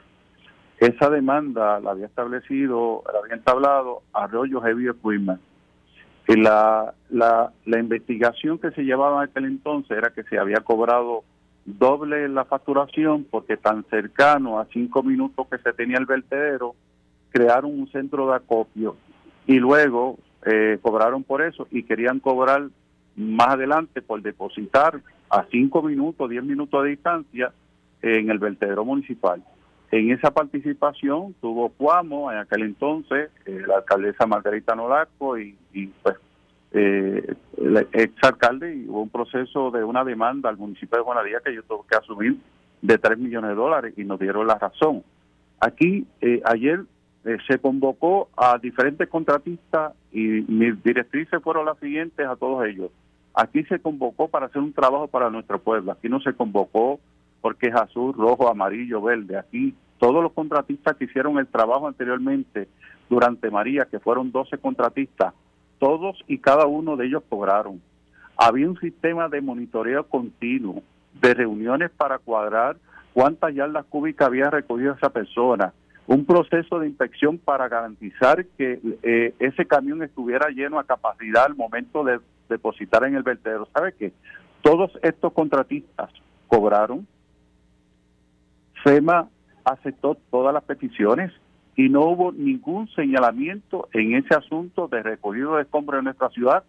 Esa 0.78 1.10
demanda 1.10 1.80
la 1.80 1.90
había 1.90 2.06
establecido, 2.06 3.02
la 3.12 3.18
había 3.18 3.34
entablado 3.34 4.02
Arroyo 4.12 4.60
Heavy 4.62 4.88
Equipment 4.88 5.40
la, 6.36 6.94
la, 7.10 7.52
la 7.64 7.78
investigación 7.78 8.58
que 8.58 8.70
se 8.72 8.82
llevaba 8.82 9.22
en 9.22 9.30
aquel 9.30 9.44
entonces 9.46 9.96
era 9.96 10.10
que 10.10 10.22
se 10.24 10.38
había 10.38 10.60
cobrado 10.60 11.24
doble 11.64 12.28
la 12.28 12.44
facturación 12.44 13.26
porque 13.30 13.56
tan 13.56 13.84
cercano 13.84 14.60
a 14.60 14.66
cinco 14.72 15.02
minutos 15.02 15.46
que 15.50 15.58
se 15.58 15.72
tenía 15.72 15.98
el 15.98 16.06
vertedero, 16.06 16.74
crearon 17.30 17.78
un 17.78 17.90
centro 17.90 18.28
de 18.28 18.36
acopio 18.36 18.96
y 19.46 19.58
luego 19.58 20.18
eh, 20.46 20.78
cobraron 20.82 21.24
por 21.24 21.42
eso 21.42 21.66
y 21.70 21.82
querían 21.82 22.20
cobrar 22.20 22.68
más 23.16 23.48
adelante 23.48 24.02
por 24.02 24.22
depositar 24.22 25.00
a 25.28 25.44
cinco 25.50 25.82
minutos, 25.82 26.28
diez 26.28 26.42
minutos 26.42 26.82
de 26.82 26.90
distancia 26.90 27.52
en 28.02 28.30
el 28.30 28.38
vertedero 28.38 28.84
municipal. 28.84 29.42
En 29.90 30.10
esa 30.12 30.30
participación 30.30 31.34
tuvo 31.40 31.70
Cuamo, 31.70 32.30
en 32.30 32.38
aquel 32.38 32.62
entonces, 32.62 33.30
eh, 33.44 33.62
la 33.66 33.78
alcaldesa 33.78 34.26
Margarita 34.26 34.74
Nolasco 34.74 35.38
y, 35.38 35.56
pues 36.02 36.16
eh, 36.72 37.34
el 37.58 37.88
exalcalde 37.92 38.76
y 38.76 38.88
hubo 38.88 39.02
un 39.02 39.10
proceso 39.10 39.72
de 39.72 39.82
una 39.82 40.04
demanda 40.04 40.48
al 40.48 40.56
municipio 40.56 40.98
de 40.98 41.04
Juanadía 41.04 41.40
que 41.44 41.54
yo 41.54 41.64
tuve 41.64 41.80
que 41.90 41.96
asumir 41.96 42.36
de 42.80 42.98
3 42.98 43.18
millones 43.18 43.50
de 43.50 43.56
dólares 43.56 43.94
y 43.96 44.04
nos 44.04 44.20
dieron 44.20 44.46
la 44.46 44.56
razón. 44.56 45.02
Aquí, 45.58 46.06
eh, 46.20 46.40
ayer 46.44 46.84
eh, 47.24 47.36
se 47.46 47.58
convocó 47.58 48.28
a 48.36 48.58
diferentes 48.58 49.08
contratistas 49.08 49.92
y 50.12 50.20
mis 50.20 50.82
directrices 50.82 51.42
fueron 51.42 51.66
las 51.66 51.78
siguientes 51.78 52.26
a 52.26 52.36
todos 52.36 52.66
ellos. 52.66 52.90
Aquí 53.34 53.62
se 53.64 53.78
convocó 53.78 54.28
para 54.28 54.46
hacer 54.46 54.62
un 54.62 54.72
trabajo 54.72 55.06
para 55.06 55.30
nuestro 55.30 55.58
pueblo. 55.58 55.92
Aquí 55.92 56.08
no 56.08 56.20
se 56.20 56.32
convocó 56.32 56.98
porque 57.40 57.68
es 57.68 57.74
azul, 57.74 58.14
rojo, 58.14 58.48
amarillo, 58.48 59.02
verde. 59.02 59.38
Aquí 59.38 59.74
todos 59.98 60.22
los 60.22 60.32
contratistas 60.32 60.96
que 60.96 61.04
hicieron 61.04 61.38
el 61.38 61.46
trabajo 61.46 61.86
anteriormente 61.86 62.68
durante 63.08 63.50
María, 63.50 63.86
que 63.90 63.98
fueron 63.98 64.32
12 64.32 64.58
contratistas, 64.58 65.34
todos 65.78 66.18
y 66.26 66.38
cada 66.38 66.66
uno 66.66 66.96
de 66.96 67.06
ellos 67.06 67.22
cobraron. 67.28 67.80
Había 68.36 68.68
un 68.68 68.78
sistema 68.78 69.28
de 69.28 69.42
monitoreo 69.42 70.04
continuo, 70.04 70.82
de 71.20 71.34
reuniones 71.34 71.90
para 71.90 72.18
cuadrar 72.18 72.76
cuántas 73.12 73.54
yardas 73.54 73.84
cúbicas 73.86 74.28
había 74.28 74.48
recogido 74.48 74.94
esa 74.94 75.10
persona, 75.10 75.74
un 76.10 76.24
proceso 76.24 76.80
de 76.80 76.88
inspección 76.88 77.38
para 77.38 77.68
garantizar 77.68 78.44
que 78.58 78.80
eh, 79.04 79.32
ese 79.38 79.64
camión 79.64 80.02
estuviera 80.02 80.48
lleno 80.48 80.80
a 80.80 80.84
capacidad 80.84 81.44
al 81.44 81.54
momento 81.54 82.02
de 82.02 82.18
depositar 82.48 83.04
en 83.04 83.14
el 83.14 83.22
vertedero. 83.22 83.68
¿Sabe 83.72 83.94
qué? 83.96 84.12
Todos 84.60 84.90
estos 85.02 85.32
contratistas 85.32 86.10
cobraron, 86.48 87.06
FEMA 88.82 89.28
aceptó 89.64 90.16
todas 90.32 90.52
las 90.52 90.64
peticiones 90.64 91.30
y 91.76 91.88
no 91.88 92.00
hubo 92.06 92.32
ningún 92.32 92.88
señalamiento 92.88 93.88
en 93.92 94.16
ese 94.16 94.34
asunto 94.34 94.88
de 94.88 95.04
recogido 95.04 95.54
de 95.54 95.62
escombros 95.62 96.00
en 96.00 96.06
nuestra 96.06 96.28
ciudad 96.30 96.64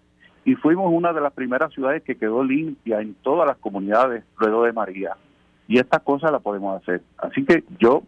y 0.45 0.53
fuimos 0.53 0.93
una 0.93 1.13
de 1.13 1.21
las 1.21 1.33
primeras 1.33 1.74
ciudades 1.74 2.03
que 2.03 2.15
quedó 2.15 2.43
limpia 2.43 3.01
en 3.01 3.15
todas 3.15 3.48
las 3.48 3.57
comunidades 3.57 4.24
luego 4.39 4.65
de 4.65 4.74
María. 4.74 5.17
Y 5.67 5.79
estas 5.79 6.03
cosas 6.03 6.31
las 6.31 6.43
podemos 6.43 6.79
hacer. 6.79 7.01
Así 7.17 7.43
que 7.43 7.63
yo 7.79 8.03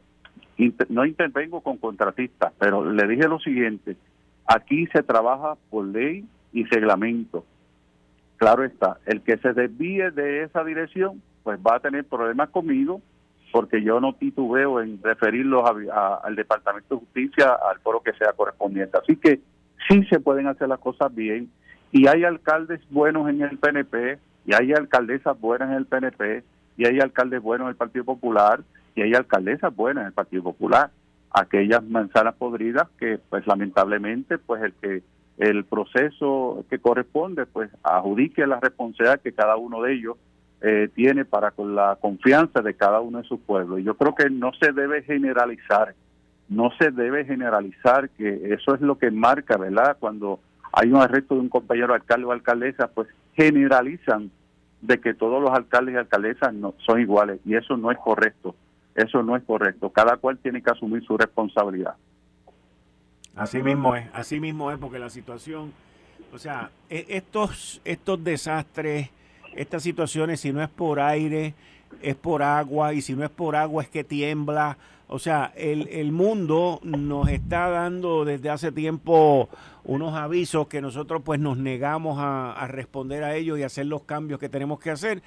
no 0.89 1.05
intervengo 1.05 1.61
con 1.61 1.77
contratistas, 1.77 2.53
pero 2.59 2.91
le 2.91 3.07
dije 3.07 3.27
lo 3.27 3.39
siguiente, 3.39 3.97
aquí 4.45 4.87
se 4.87 5.03
trabaja 5.03 5.55
por 5.69 5.85
ley 5.85 6.25
y 6.51 6.63
reglamento. 6.65 7.45
Claro 8.37 8.63
está, 8.63 8.97
el 9.05 9.21
que 9.21 9.37
se 9.37 9.53
desvíe 9.53 10.11
de 10.11 10.43
esa 10.43 10.63
dirección, 10.63 11.21
pues 11.43 11.59
va 11.59 11.77
a 11.77 11.79
tener 11.79 12.05
problemas 12.05 12.49
conmigo, 12.49 13.01
porque 13.51 13.83
yo 13.83 13.99
no 13.99 14.13
titubeo 14.13 14.81
en 14.81 14.99
referirlos 15.03 15.63
al 15.65 16.35
Departamento 16.35 16.95
de 16.95 17.01
Justicia, 17.01 17.53
al 17.69 17.79
foro 17.79 18.01
que 18.01 18.13
sea 18.13 18.33
correspondiente. 18.33 18.97
Así 18.97 19.15
que 19.15 19.39
sí 19.87 20.03
se 20.05 20.19
pueden 20.19 20.47
hacer 20.47 20.67
las 20.67 20.79
cosas 20.79 21.13
bien, 21.13 21.49
y 21.91 22.07
hay 22.07 22.23
alcaldes 22.23 22.81
buenos 22.89 23.29
en 23.29 23.41
el 23.41 23.57
PNP, 23.57 24.17
y 24.45 24.53
hay 24.53 24.73
alcaldesas 24.73 25.39
buenas 25.39 25.69
en 25.69 25.77
el 25.77 25.85
PNP, 25.85 26.43
y 26.77 26.87
hay 26.87 26.99
alcaldes 26.99 27.41
buenos 27.41 27.65
en 27.65 27.69
el 27.69 27.75
Partido 27.75 28.03
Popular, 28.03 28.61
y 28.95 29.01
hay 29.01 29.13
alcaldesas 29.13 29.75
buenas 29.75 30.03
en 30.03 30.07
el 30.07 30.13
Partido 30.13 30.43
Popular. 30.43 30.91
Aquellas 31.31 31.83
manzanas 31.83 32.35
podridas 32.35 32.87
que, 32.99 33.19
pues 33.29 33.45
lamentablemente, 33.47 34.37
pues 34.37 34.61
el 34.63 34.73
que 34.73 35.01
el 35.37 35.65
proceso 35.65 36.63
que 36.69 36.79
corresponde, 36.79 37.45
pues 37.45 37.71
adjudique 37.81 38.45
la 38.45 38.59
responsabilidad 38.59 39.21
que 39.21 39.33
cada 39.33 39.55
uno 39.55 39.81
de 39.81 39.93
ellos 39.93 40.17
eh, 40.61 40.89
tiene 40.93 41.25
para 41.25 41.51
con 41.51 41.75
la 41.75 41.97
confianza 41.99 42.61
de 42.61 42.75
cada 42.75 42.99
uno 43.01 43.17
de 43.17 43.27
sus 43.27 43.39
pueblos. 43.39 43.79
Y 43.79 43.83
yo 43.83 43.95
creo 43.95 44.13
que 44.15 44.29
no 44.29 44.51
se 44.53 44.71
debe 44.71 45.01
generalizar, 45.03 45.95
no 46.49 46.69
se 46.77 46.91
debe 46.91 47.25
generalizar, 47.25 48.09
que 48.11 48.53
eso 48.53 48.75
es 48.75 48.81
lo 48.81 48.97
que 48.97 49.09
marca, 49.11 49.57
¿verdad? 49.57 49.97
Cuando 49.99 50.39
hay 50.71 50.89
un 50.89 51.01
arresto 51.01 51.35
de 51.35 51.41
un 51.41 51.49
compañero 51.49 51.93
alcalde 51.93 52.25
o 52.25 52.31
alcaldesa, 52.31 52.87
pues 52.87 53.07
generalizan 53.35 54.31
de 54.81 54.99
que 54.99 55.13
todos 55.13 55.41
los 55.41 55.51
alcaldes 55.51 55.95
y 55.95 55.97
alcaldesas 55.97 56.53
no, 56.53 56.75
son 56.85 56.99
iguales 56.99 57.39
y 57.45 57.55
eso 57.55 57.75
no 57.77 57.91
es 57.91 57.97
correcto. 57.97 58.55
Eso 58.95 59.23
no 59.23 59.35
es 59.35 59.43
correcto. 59.43 59.89
Cada 59.89 60.17
cual 60.17 60.37
tiene 60.37 60.61
que 60.61 60.69
asumir 60.69 61.03
su 61.03 61.17
responsabilidad. 61.17 61.95
Así 63.35 63.63
mismo 63.63 63.95
es, 63.95 64.07
así 64.13 64.39
mismo 64.39 64.71
es, 64.71 64.77
porque 64.77 64.99
la 64.99 65.09
situación, 65.09 65.73
o 66.31 66.37
sea, 66.37 66.69
e, 66.87 67.05
estos, 67.09 67.81
estos 67.83 68.23
desastres, 68.23 69.09
estas 69.55 69.81
situaciones, 69.81 70.39
si 70.39 70.53
no 70.53 70.61
es 70.61 70.69
por 70.69 70.99
aire, 70.99 71.55
es 72.01 72.15
por 72.15 72.43
agua, 72.43 72.93
y 72.93 73.01
si 73.01 73.15
no 73.15 73.23
es 73.23 73.31
por 73.31 73.55
agua 73.55 73.81
es 73.81 73.89
que 73.89 74.03
tiembla. 74.03 74.77
O 75.07 75.19
sea, 75.19 75.51
el, 75.55 75.87
el 75.89 76.11
mundo 76.11 76.79
nos 76.83 77.29
está 77.29 77.69
dando 77.69 78.25
desde 78.25 78.49
hace 78.49 78.71
tiempo 78.71 79.49
unos 79.85 80.15
avisos 80.15 80.67
que 80.67 80.81
nosotros 80.81 81.21
pues 81.23 81.39
nos 81.39 81.57
negamos 81.57 82.17
a, 82.19 82.67
responder 82.67 83.23
a 83.23 83.35
ellos 83.35 83.59
y 83.59 83.63
hacer 83.63 83.85
los 83.85 84.03
cambios 84.03 84.39
que 84.39 84.49
tenemos 84.49 84.79
que 84.79 84.91
hacer. 84.91 85.21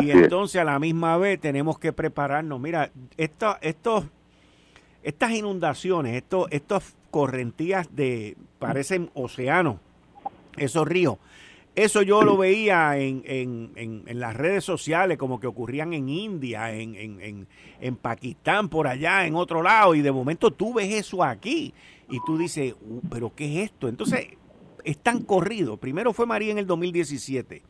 y 0.00 0.10
entonces 0.10 0.60
a 0.60 0.64
la 0.64 0.78
misma 0.78 1.16
vez 1.18 1.40
tenemos 1.40 1.78
que 1.78 1.92
prepararnos. 1.92 2.58
Mira, 2.60 2.90
estos, 3.16 3.56
estas 5.02 5.30
inundaciones, 5.32 6.16
estos, 6.16 6.48
estos 6.50 6.94
correntías 7.10 7.94
de, 7.94 8.36
parecen 8.58 9.10
océanos, 9.14 9.76
esos 10.56 10.88
ríos. 10.88 11.18
Eso 11.78 12.02
yo 12.02 12.22
lo 12.22 12.36
veía 12.36 12.98
en, 12.98 13.22
en, 13.24 14.02
en, 14.04 14.18
las 14.18 14.34
redes 14.34 14.64
sociales, 14.64 15.16
como 15.16 15.38
que 15.38 15.46
ocurrían 15.46 15.92
en 15.92 16.08
India, 16.08 16.74
en, 16.74 16.96
en, 16.96 17.46
en, 17.80 17.94
Pakistán, 17.94 18.68
por 18.68 18.88
allá, 18.88 19.24
en 19.26 19.36
otro 19.36 19.62
lado, 19.62 19.94
y 19.94 20.02
de 20.02 20.10
momento 20.10 20.50
tú 20.50 20.74
ves 20.74 20.92
eso 20.92 21.22
aquí 21.22 21.72
y 22.10 22.18
tú 22.26 22.36
dices, 22.36 22.74
uh, 22.80 23.00
pero 23.08 23.32
¿qué 23.32 23.62
es 23.62 23.70
esto? 23.70 23.86
Entonces, 23.86 24.26
están 24.82 25.22
corridos. 25.22 25.78
Primero 25.78 26.12
fue 26.12 26.26
María 26.26 26.50
en 26.50 26.58
el 26.58 26.66
2017. 26.66 27.62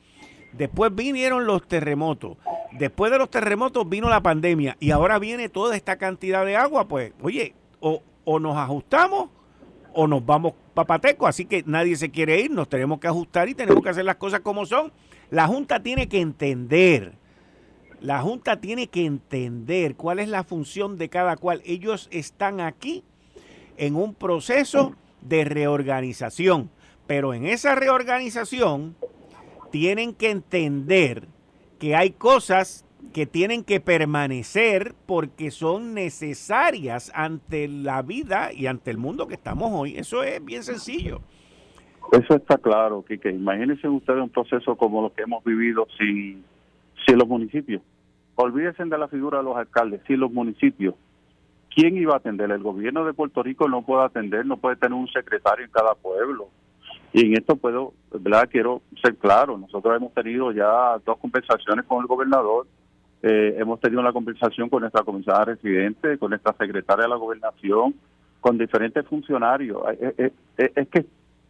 Después 0.54 0.94
vinieron 0.94 1.44
los 1.44 1.68
terremotos. 1.68 2.38
Después 2.78 3.12
de 3.12 3.18
los 3.18 3.28
terremotos 3.28 3.86
vino 3.90 4.08
la 4.08 4.22
pandemia. 4.22 4.78
Y 4.80 4.90
ahora 4.90 5.18
viene 5.18 5.50
toda 5.50 5.76
esta 5.76 5.98
cantidad 5.98 6.46
de 6.46 6.56
agua. 6.56 6.88
Pues, 6.88 7.12
oye, 7.20 7.54
o, 7.80 8.02
o 8.24 8.40
nos 8.40 8.56
ajustamos 8.56 9.28
o 9.92 10.06
nos 10.06 10.24
vamos 10.24 10.54
papateco, 10.78 11.26
así 11.26 11.44
que 11.44 11.64
nadie 11.66 11.96
se 11.96 12.10
quiere 12.10 12.40
ir, 12.40 12.52
nos 12.52 12.68
tenemos 12.68 13.00
que 13.00 13.08
ajustar 13.08 13.48
y 13.48 13.54
tenemos 13.56 13.82
que 13.82 13.88
hacer 13.88 14.04
las 14.04 14.14
cosas 14.14 14.40
como 14.42 14.64
son. 14.64 14.92
La 15.28 15.48
Junta 15.48 15.82
tiene 15.82 16.08
que 16.08 16.20
entender, 16.20 17.14
la 18.00 18.20
Junta 18.22 18.60
tiene 18.60 18.86
que 18.86 19.04
entender 19.04 19.96
cuál 19.96 20.20
es 20.20 20.28
la 20.28 20.44
función 20.44 20.96
de 20.96 21.08
cada 21.08 21.36
cual. 21.36 21.62
Ellos 21.64 22.06
están 22.12 22.60
aquí 22.60 23.02
en 23.76 23.96
un 23.96 24.14
proceso 24.14 24.94
de 25.20 25.44
reorganización, 25.44 26.70
pero 27.08 27.34
en 27.34 27.44
esa 27.46 27.74
reorganización 27.74 28.94
tienen 29.72 30.14
que 30.14 30.30
entender 30.30 31.26
que 31.80 31.96
hay 31.96 32.10
cosas 32.12 32.84
que 33.12 33.26
tienen 33.26 33.64
que 33.64 33.80
permanecer 33.80 34.94
porque 35.06 35.50
son 35.50 35.94
necesarias 35.94 37.10
ante 37.14 37.68
la 37.68 38.02
vida 38.02 38.52
y 38.52 38.66
ante 38.66 38.90
el 38.90 38.98
mundo 38.98 39.28
que 39.28 39.34
estamos 39.34 39.70
hoy. 39.72 39.96
Eso 39.96 40.22
es 40.22 40.44
bien 40.44 40.62
sencillo. 40.62 41.20
Eso 42.12 42.34
está 42.36 42.56
claro, 42.56 43.04
Kike. 43.06 43.30
Imagínense 43.30 43.88
ustedes 43.88 44.22
un 44.22 44.30
proceso 44.30 44.76
como 44.76 45.02
lo 45.02 45.12
que 45.12 45.22
hemos 45.22 45.44
vivido 45.44 45.86
sin, 45.98 46.44
sin 47.06 47.18
los 47.18 47.28
municipios. 47.28 47.82
Olvídense 48.34 48.84
de 48.84 48.98
la 48.98 49.08
figura 49.08 49.38
de 49.38 49.44
los 49.44 49.56
alcaldes, 49.56 50.00
sin 50.06 50.20
los 50.20 50.32
municipios. 50.32 50.94
¿Quién 51.74 51.96
iba 51.96 52.14
a 52.14 52.18
atender? 52.18 52.50
El 52.50 52.62
gobierno 52.62 53.04
de 53.04 53.12
Puerto 53.12 53.42
Rico 53.42 53.68
no 53.68 53.82
puede 53.82 54.04
atender, 54.04 54.46
no 54.46 54.56
puede 54.56 54.76
tener 54.76 54.94
un 54.94 55.08
secretario 55.08 55.64
en 55.64 55.70
cada 55.70 55.94
pueblo. 55.94 56.48
Y 57.12 57.26
en 57.26 57.32
esto 57.34 57.56
puedo, 57.56 57.92
¿verdad? 58.12 58.48
Quiero 58.50 58.82
ser 59.02 59.16
claro, 59.16 59.58
nosotros 59.58 59.96
hemos 59.96 60.12
tenido 60.14 60.52
ya 60.52 60.98
dos 61.04 61.18
compensaciones 61.18 61.84
con 61.86 62.00
el 62.00 62.06
gobernador, 62.06 62.66
eh, 63.22 63.56
hemos 63.58 63.80
tenido 63.80 64.00
una 64.00 64.12
conversación 64.12 64.68
con 64.68 64.80
nuestra 64.80 65.02
comisaria 65.02 65.56
residente, 65.56 66.18
con 66.18 66.30
nuestra 66.30 66.52
secretaria 66.52 67.04
de 67.04 67.08
la 67.08 67.16
gobernación, 67.16 67.94
con 68.40 68.58
diferentes 68.58 69.04
funcionarios. 69.06 69.82
Eh, 70.00 70.32
eh, 70.56 70.72
es 70.76 70.88
que 70.88 71.04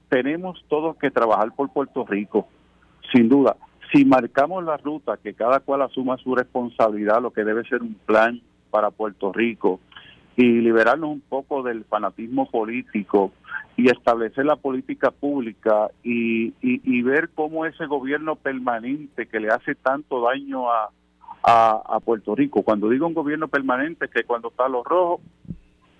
tenemos 0.08 0.64
todos 0.68 0.96
que 0.96 1.10
trabajar 1.10 1.52
por 1.54 1.70
Puerto 1.70 2.06
Rico, 2.06 2.48
sin 3.12 3.28
duda. 3.28 3.56
Si 3.92 4.04
marcamos 4.04 4.64
la 4.64 4.78
ruta, 4.78 5.18
que 5.22 5.34
cada 5.34 5.60
cual 5.60 5.82
asuma 5.82 6.16
su 6.18 6.34
responsabilidad, 6.34 7.20
lo 7.20 7.32
que 7.32 7.44
debe 7.44 7.64
ser 7.64 7.82
un 7.82 7.94
plan 7.94 8.40
para 8.70 8.90
Puerto 8.90 9.32
Rico, 9.32 9.80
y 10.36 10.44
liberarnos 10.44 11.10
un 11.10 11.20
poco 11.20 11.62
del 11.62 11.84
fanatismo 11.84 12.48
político 12.48 13.32
y 13.76 13.90
establecer 13.90 14.46
la 14.46 14.56
política 14.56 15.10
pública 15.10 15.90
y, 16.04 16.54
y 16.62 17.02
ver 17.02 17.30
cómo 17.34 17.66
ese 17.66 17.86
gobierno 17.86 18.36
permanente 18.36 19.26
que 19.26 19.40
le 19.40 19.48
hace 19.48 19.74
tanto 19.74 20.22
daño 20.22 20.70
a, 20.70 20.90
a, 21.42 22.00
Puerto 22.04 22.34
Rico. 22.34 22.62
Cuando 22.62 22.88
digo 22.88 23.06
un 23.06 23.14
gobierno 23.14 23.48
permanente, 23.48 24.08
que 24.08 24.24
cuando 24.24 24.48
está 24.48 24.68
los 24.68 24.84
rojos, 24.84 25.20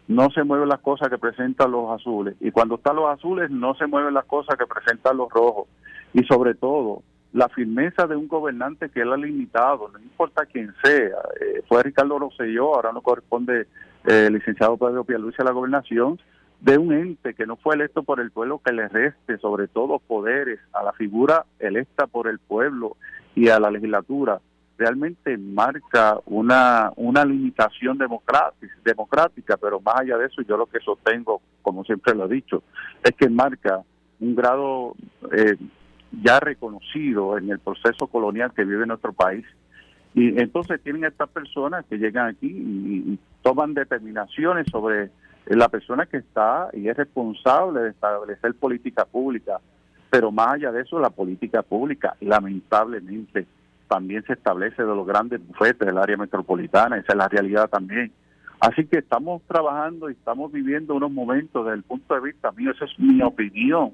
no 0.06 0.30
se 0.30 0.42
mueven 0.42 0.68
las 0.68 0.80
cosas 0.80 1.08
que 1.08 1.18
presentan 1.18 1.70
los 1.70 1.90
azules. 1.90 2.36
Y 2.40 2.50
cuando 2.50 2.76
están 2.76 2.96
los 2.96 3.10
azules, 3.10 3.50
no 3.50 3.74
se 3.74 3.86
mueven 3.86 4.14
las 4.14 4.24
cosas 4.24 4.56
que 4.58 4.66
presentan 4.66 5.16
los 5.16 5.30
rojos. 5.30 5.68
Y 6.14 6.24
sobre 6.24 6.54
todo, 6.54 7.02
la 7.32 7.48
firmeza 7.48 8.06
de 8.06 8.16
un 8.16 8.26
gobernante 8.26 8.88
que 8.88 9.02
él 9.02 9.12
ha 9.12 9.16
limitado, 9.16 9.88
no 9.88 9.98
importa 9.98 10.46
quién 10.46 10.74
sea. 10.82 11.18
Eh, 11.40 11.62
fue 11.68 11.82
Ricardo 11.82 12.18
Rosselló, 12.18 12.74
ahora 12.74 12.92
no 12.92 13.02
corresponde 13.02 13.66
eh, 14.06 14.24
el 14.26 14.34
licenciado 14.34 14.78
Pedro 14.78 15.04
Pierluisi 15.04 15.42
a 15.42 15.44
la 15.44 15.52
gobernación, 15.52 16.18
de 16.60 16.78
un 16.78 16.92
ente 16.92 17.34
que 17.34 17.46
no 17.46 17.56
fue 17.56 17.74
electo 17.74 18.02
por 18.02 18.18
el 18.18 18.30
pueblo 18.30 18.60
que 18.64 18.72
le 18.72 18.88
reste 18.88 19.38
sobre 19.38 19.68
todo 19.68 20.00
poderes 20.00 20.58
a 20.72 20.82
la 20.82 20.92
figura 20.92 21.44
electa 21.60 22.08
por 22.08 22.26
el 22.26 22.40
pueblo 22.40 22.96
y 23.36 23.48
a 23.48 23.60
la 23.60 23.70
legislatura 23.70 24.40
realmente 24.78 25.36
marca 25.36 26.18
una, 26.26 26.92
una 26.96 27.24
limitación 27.24 27.98
democrática, 27.98 28.72
democrática, 28.84 29.56
pero 29.56 29.80
más 29.80 29.96
allá 30.00 30.16
de 30.16 30.26
eso, 30.26 30.40
yo 30.42 30.56
lo 30.56 30.66
que 30.66 30.78
sostengo, 30.80 31.42
como 31.62 31.84
siempre 31.84 32.14
lo 32.14 32.26
he 32.26 32.34
dicho, 32.34 32.62
es 33.02 33.10
que 33.12 33.28
marca 33.28 33.82
un 34.20 34.34
grado 34.36 34.94
eh, 35.32 35.56
ya 36.22 36.40
reconocido 36.40 37.36
en 37.36 37.50
el 37.50 37.58
proceso 37.58 38.06
colonial 38.06 38.52
que 38.54 38.64
vive 38.64 38.86
nuestro 38.86 39.12
país. 39.12 39.44
Y 40.14 40.40
entonces 40.40 40.80
tienen 40.82 41.04
estas 41.04 41.28
personas 41.28 41.84
que 41.86 41.98
llegan 41.98 42.28
aquí 42.28 42.46
y, 42.48 43.18
toman 43.42 43.72
determinaciones 43.72 44.66
sobre 44.70 45.10
la 45.46 45.68
persona 45.68 46.04
que 46.06 46.18
está 46.18 46.68
y 46.74 46.88
es 46.88 46.96
responsable 46.96 47.80
de 47.80 47.90
establecer 47.90 48.52
política 48.54 49.04
pública. 49.04 49.60
Pero 50.10 50.30
más 50.32 50.54
allá 50.54 50.72
de 50.72 50.82
eso, 50.82 50.98
la 50.98 51.10
política 51.10 51.62
pública, 51.62 52.16
lamentablemente, 52.20 53.46
también 53.88 54.22
se 54.24 54.34
establece 54.34 54.82
de 54.82 54.94
los 54.94 55.06
grandes 55.06 55.46
bufetes 55.46 55.86
del 55.86 55.98
área 55.98 56.16
metropolitana, 56.16 56.98
esa 56.98 57.12
es 57.12 57.18
la 57.18 57.28
realidad 57.28 57.68
también. 57.68 58.12
Así 58.60 58.86
que 58.86 58.98
estamos 58.98 59.42
trabajando 59.42 60.10
y 60.10 60.12
estamos 60.12 60.52
viviendo 60.52 60.94
unos 60.94 61.10
momentos 61.10 61.64
desde 61.64 61.78
el 61.78 61.84
punto 61.84 62.14
de 62.14 62.20
vista 62.20 62.50
mío, 62.52 62.72
esa 62.72 62.84
es 62.84 62.98
mi 62.98 63.22
opinión, 63.22 63.92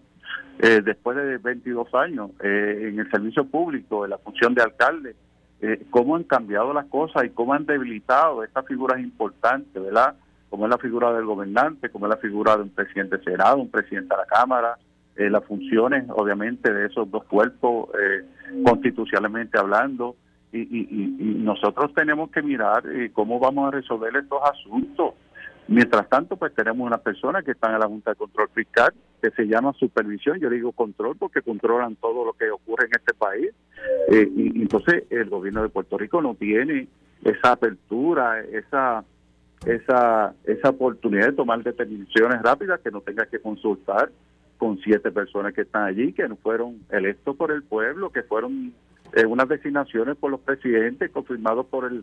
eh, 0.59 0.81
después 0.85 1.17
de 1.17 1.39
22 1.39 1.95
años 1.95 2.31
eh, 2.43 2.89
en 2.89 2.99
el 2.99 3.11
servicio 3.11 3.45
público, 3.45 4.05
en 4.05 4.11
la 4.11 4.19
función 4.19 4.55
de 4.55 4.63
alcalde, 4.63 5.17
eh, 5.61 5.85
cómo 5.91 6.17
han 6.17 6.25
cambiado 6.25 6.73
las 6.73 6.87
cosas 6.87 7.25
y 7.25 7.31
cómo 7.31 7.55
han 7.55 7.67
debilitado 7.67 8.43
estas 8.45 8.67
figuras 8.67 9.01
importantes, 9.01 9.83
¿verdad? 9.83 10.15
Como 10.49 10.65
es 10.65 10.71
la 10.71 10.79
figura 10.79 11.13
del 11.13 11.27
gobernante, 11.27 11.91
como 11.91 12.07
es 12.07 12.11
la 12.11 12.17
figura 12.17 12.57
de 12.57 12.63
un 12.63 12.71
presidente 12.71 13.19
de 13.19 13.25
Senado, 13.25 13.59
un 13.59 13.71
presidente 13.71 14.15
de 14.15 14.21
la 14.21 14.27
Cámara, 14.27 14.79
eh, 15.17 15.31
las 15.31 15.45
funciones, 15.45 16.05
obviamente, 16.11 16.73
de 16.73 16.87
esos 16.87 17.09
dos 17.11 17.25
cuerpos 17.25 17.89
eh, 17.99 18.25
constitucionalmente 18.65 19.59
hablando. 19.59 20.17
Y, 20.53 20.61
y, 20.61 21.35
nosotros 21.39 21.93
tenemos 21.95 22.31
que 22.31 22.43
mirar 22.43 22.85
eh, 22.87 23.11
cómo 23.13 23.41
vamos 23.41 23.69
a 23.69 23.77
resolver 23.77 24.15
estos 24.17 24.41
asuntos. 24.43 25.15
Mientras 25.67 26.09
tanto, 26.09 26.37
pues 26.37 26.55
tenemos 26.55 26.87
una 26.87 26.99
persona 26.99 27.43
que 27.43 27.53
está 27.53 27.73
en 27.73 27.81
la 27.81 27.87
Junta 27.87 28.11
de 28.11 28.17
Control 28.17 28.49
Fiscal, 28.55 28.93
que 29.21 29.31
se 29.31 29.47
llama 29.47 29.73
supervisión. 29.75 30.39
Yo 30.39 30.51
digo 30.51 30.73
control 30.73 31.17
porque 31.17 31.43
controlan 31.43 31.97
todo 31.97 32.25
lo 32.25 32.35
que 32.35 32.51
ocurre 32.51 32.87
en 32.87 32.93
este 32.99 33.15
país. 33.15 33.51
y 34.11 34.63
entonces 34.63 35.05
el 35.11 35.29
gobierno 35.29 35.63
de 35.63 35.71
Puerto 35.71 35.99
Rico 35.99 36.23
no 36.23 36.35
tiene 36.35 36.87
esa 37.25 37.53
apertura, 37.53 38.41
esa 38.41 39.05
esa 39.67 40.35
esa 40.45 40.69
oportunidad 40.69 41.29
de 41.29 41.33
tomar 41.33 41.63
determinaciones 41.63 42.43
rápidas 42.43 42.81
que 42.81 42.91
no 42.91 43.01
tenga 43.01 43.27
que 43.27 43.39
consultar 43.39 44.11
con 44.65 44.79
siete 44.79 45.11
personas 45.11 45.53
que 45.53 45.61
están 45.61 45.83
allí, 45.83 46.15
que 46.15 46.27
fueron 46.37 46.79
electos 46.89 47.37
por 47.37 47.53
el 47.53 47.65
pueblo, 47.65 48.09
que 48.09 48.23
fueron 48.23 48.73
eh, 49.13 49.27
unas 49.27 49.47
designaciones 49.47 50.17
por 50.17 50.31
los 50.31 50.41
presidentes 50.41 51.11
confirmados 51.11 51.67
por 51.67 51.85
el, 51.85 52.03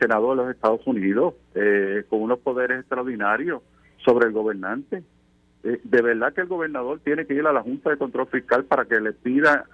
Senado 0.00 0.30
de 0.30 0.36
los 0.36 0.50
Estados 0.50 0.84
Unidos, 0.84 1.34
eh, 1.54 2.02
con 2.08 2.22
unos 2.22 2.40
poderes 2.40 2.80
extraordinarios 2.80 3.62
sobre 4.04 4.26
el 4.26 4.32
gobernante. 4.32 5.04
Eh, 5.62 5.80
de 5.84 6.02
verdad 6.02 6.32
que 6.32 6.40
el 6.40 6.48
gobernador 6.48 6.98
tiene 7.04 7.24
que 7.24 7.34
ir 7.34 7.46
a 7.46 7.52
la 7.52 7.62
Junta 7.62 7.90
de 7.90 7.98
Control 7.98 8.26
Fiscal 8.26 8.64
para 8.64 8.84
que 8.84 8.98
le 8.98 9.12
pida 9.12 9.64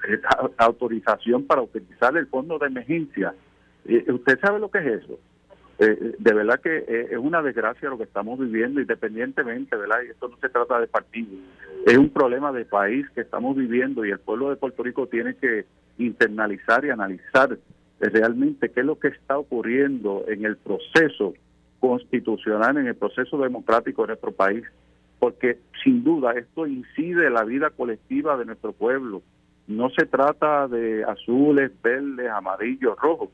autorización 0.58 1.46
para 1.46 1.62
utilizar 1.62 2.14
el 2.14 2.26
fondo 2.26 2.58
de 2.58 2.66
emergencia. 2.66 3.32
¿Usted 3.86 4.38
sabe 4.38 4.60
lo 4.60 4.70
que 4.70 4.80
es 4.80 5.02
eso? 5.02 5.18
Eh, 5.80 6.16
de 6.18 6.34
verdad 6.34 6.60
que 6.60 6.76
eh, 6.76 7.08
es 7.12 7.18
una 7.18 7.40
desgracia 7.40 7.88
lo 7.88 7.98
que 7.98 8.04
estamos 8.04 8.36
viviendo 8.38 8.80
independientemente, 8.80 9.76
¿verdad? 9.76 9.98
Y 10.04 10.10
esto 10.10 10.28
no 10.28 10.36
se 10.38 10.48
trata 10.48 10.80
de 10.80 10.88
partido, 10.88 11.30
es 11.86 11.96
un 11.96 12.10
problema 12.10 12.50
de 12.50 12.64
país 12.64 13.08
que 13.14 13.20
estamos 13.20 13.56
viviendo 13.56 14.04
y 14.04 14.10
el 14.10 14.18
pueblo 14.18 14.50
de 14.50 14.56
Puerto 14.56 14.82
Rico 14.82 15.06
tiene 15.06 15.36
que 15.36 15.66
internalizar 15.98 16.84
y 16.84 16.90
analizar 16.90 17.56
realmente 18.00 18.70
qué 18.70 18.80
es 18.80 18.86
lo 18.86 18.98
que 18.98 19.08
está 19.08 19.38
ocurriendo 19.38 20.24
en 20.26 20.44
el 20.44 20.56
proceso 20.56 21.34
constitucional, 21.78 22.76
en 22.78 22.88
el 22.88 22.96
proceso 22.96 23.38
democrático 23.38 24.02
de 24.02 24.08
nuestro 24.08 24.32
país, 24.32 24.64
porque 25.20 25.58
sin 25.84 26.02
duda 26.02 26.32
esto 26.32 26.66
incide 26.66 27.28
en 27.28 27.34
la 27.34 27.44
vida 27.44 27.70
colectiva 27.70 28.36
de 28.36 28.46
nuestro 28.46 28.72
pueblo. 28.72 29.22
No 29.68 29.90
se 29.90 30.06
trata 30.06 30.66
de 30.66 31.04
azules, 31.04 31.70
verdes, 31.82 32.28
amarillos, 32.30 32.98
rojos 33.00 33.28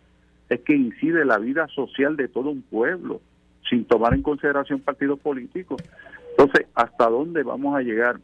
es 0.48 0.60
que 0.60 0.74
incide 0.74 1.24
la 1.24 1.38
vida 1.38 1.66
social 1.68 2.16
de 2.16 2.28
todo 2.28 2.50
un 2.50 2.62
pueblo, 2.62 3.20
sin 3.68 3.84
tomar 3.84 4.14
en 4.14 4.22
consideración 4.22 4.80
partidos 4.80 5.18
políticos. 5.20 5.82
Entonces, 6.30 6.66
¿hasta 6.74 7.08
dónde 7.08 7.42
vamos 7.42 7.76
a 7.76 7.82
llegar? 7.82 8.20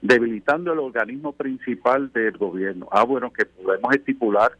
Debilitando 0.00 0.72
el 0.72 0.78
organismo 0.78 1.32
principal 1.32 2.12
del 2.12 2.36
gobierno. 2.38 2.88
Ah, 2.92 3.04
bueno, 3.04 3.32
que 3.32 3.44
podemos 3.44 3.94
estipular 3.94 4.52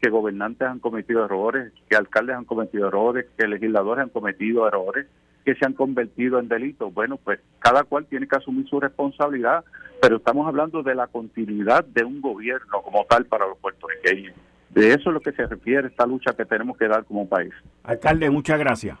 que 0.00 0.10
gobernantes 0.10 0.66
han 0.66 0.78
cometido 0.78 1.24
errores, 1.24 1.72
que 1.88 1.96
alcaldes 1.96 2.36
han 2.36 2.44
cometido 2.44 2.88
errores, 2.88 3.26
que 3.36 3.46
legisladores 3.46 4.04
han 4.04 4.08
cometido 4.08 4.66
errores, 4.66 5.06
que 5.44 5.54
se 5.54 5.66
han 5.66 5.74
convertido 5.74 6.38
en 6.38 6.48
delitos. 6.48 6.92
Bueno, 6.92 7.18
pues 7.18 7.40
cada 7.58 7.84
cual 7.84 8.06
tiene 8.06 8.26
que 8.26 8.36
asumir 8.36 8.66
su 8.68 8.80
responsabilidad, 8.80 9.64
pero 10.00 10.16
estamos 10.16 10.46
hablando 10.46 10.82
de 10.82 10.94
la 10.94 11.06
continuidad 11.06 11.84
de 11.84 12.04
un 12.04 12.20
gobierno 12.20 12.82
como 12.82 13.04
tal 13.04 13.26
para 13.26 13.46
los 13.46 13.58
puertorriqueños. 13.58 14.34
De 14.70 14.90
eso 14.90 15.10
es 15.10 15.14
lo 15.14 15.20
que 15.20 15.32
se 15.32 15.46
refiere 15.46 15.88
esta 15.88 16.06
lucha 16.06 16.32
que 16.32 16.44
tenemos 16.44 16.76
que 16.76 16.86
dar 16.86 17.04
como 17.04 17.28
país. 17.28 17.52
Alcalde, 17.82 18.30
muchas 18.30 18.58
gracias. 18.58 18.96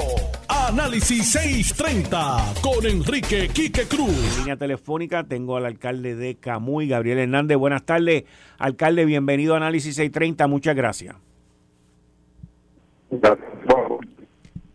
Análisis 0.48 1.32
630 1.32 2.54
con 2.62 2.86
Enrique 2.86 3.50
Quique 3.50 3.86
Cruz. 3.86 4.10
En 4.10 4.40
línea 4.40 4.58
telefónica 4.58 5.24
tengo 5.24 5.58
al 5.58 5.66
alcalde 5.66 6.16
de 6.16 6.36
Camuy, 6.36 6.88
Gabriel 6.88 7.20
Hernández. 7.20 7.58
Buenas 7.58 7.84
tardes, 7.84 8.26
alcalde. 8.58 9.06
Bienvenido 9.06 9.54
a 9.54 9.58
Análisis 9.58 9.96
630. 9.96 10.48
Muchas 10.48 10.76
gracias. 10.76 11.16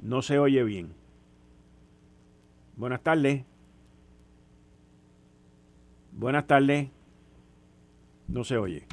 No 0.01 0.23
se 0.23 0.39
oye 0.39 0.63
bien. 0.63 0.93
Buenas 2.77 3.01
tardes. 3.01 3.45
Buenas 6.13 6.47
tardes. 6.47 6.89
No 8.29 8.45
se 8.45 8.57
oye. 8.57 8.85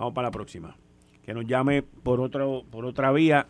Vamos 0.00 0.14
para 0.14 0.28
la 0.28 0.32
próxima. 0.32 0.78
Que 1.22 1.34
nos 1.34 1.44
llame 1.46 1.82
por 1.82 2.22
otro, 2.22 2.64
por 2.70 2.86
otra 2.86 3.12
vía. 3.12 3.48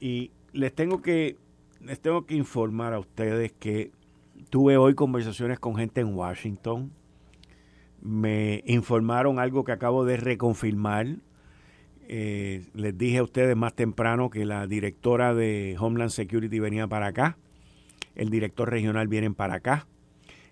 Y 0.00 0.30
les 0.54 0.74
tengo 0.74 1.02
que, 1.02 1.36
les 1.82 2.00
tengo 2.00 2.24
que 2.24 2.36
informar 2.36 2.94
a 2.94 2.98
ustedes 2.98 3.52
que 3.52 3.90
tuve 4.48 4.78
hoy 4.78 4.94
conversaciones 4.94 5.58
con 5.58 5.76
gente 5.76 6.00
en 6.00 6.14
Washington. 6.14 6.90
Me 8.00 8.64
informaron 8.66 9.38
algo 9.38 9.62
que 9.62 9.72
acabo 9.72 10.06
de 10.06 10.16
reconfirmar. 10.16 11.16
Eh, 12.08 12.64
les 12.72 12.96
dije 12.96 13.18
a 13.18 13.22
ustedes 13.22 13.54
más 13.54 13.74
temprano 13.74 14.30
que 14.30 14.46
la 14.46 14.66
directora 14.66 15.34
de 15.34 15.76
Homeland 15.78 16.12
Security 16.12 16.60
venía 16.60 16.86
para 16.86 17.08
acá. 17.08 17.36
El 18.14 18.30
director 18.30 18.70
regional 18.70 19.06
viene 19.06 19.30
para 19.32 19.56
acá. 19.56 19.86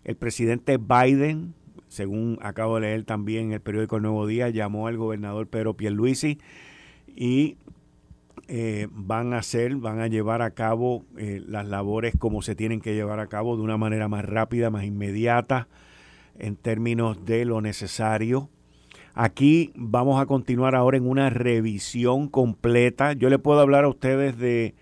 El 0.04 0.16
presidente 0.16 0.76
Biden 0.76 1.54
según 1.90 2.38
acabo 2.40 2.76
de 2.76 2.82
leer 2.82 3.04
también 3.04 3.52
el 3.52 3.60
periódico 3.60 3.96
El 3.96 4.02
Nuevo 4.02 4.26
Día, 4.26 4.48
llamó 4.48 4.86
al 4.86 4.96
gobernador 4.96 5.48
Pedro 5.48 5.74
Pierluisi 5.74 6.38
y 7.08 7.56
eh, 8.46 8.86
van 8.92 9.34
a 9.34 9.38
hacer, 9.38 9.74
van 9.74 9.98
a 9.98 10.06
llevar 10.06 10.40
a 10.40 10.52
cabo 10.52 11.04
eh, 11.18 11.42
las 11.44 11.66
labores 11.66 12.14
como 12.16 12.42
se 12.42 12.54
tienen 12.54 12.80
que 12.80 12.94
llevar 12.94 13.18
a 13.18 13.26
cabo 13.26 13.56
de 13.56 13.62
una 13.62 13.76
manera 13.76 14.06
más 14.06 14.24
rápida, 14.24 14.70
más 14.70 14.84
inmediata, 14.84 15.66
en 16.38 16.54
términos 16.54 17.24
de 17.26 17.44
lo 17.44 17.60
necesario. 17.60 18.48
Aquí 19.14 19.72
vamos 19.74 20.22
a 20.22 20.26
continuar 20.26 20.76
ahora 20.76 20.96
en 20.96 21.08
una 21.08 21.28
revisión 21.28 22.28
completa. 22.28 23.14
Yo 23.14 23.30
le 23.30 23.40
puedo 23.40 23.58
hablar 23.60 23.82
a 23.82 23.88
ustedes 23.88 24.38
de 24.38 24.74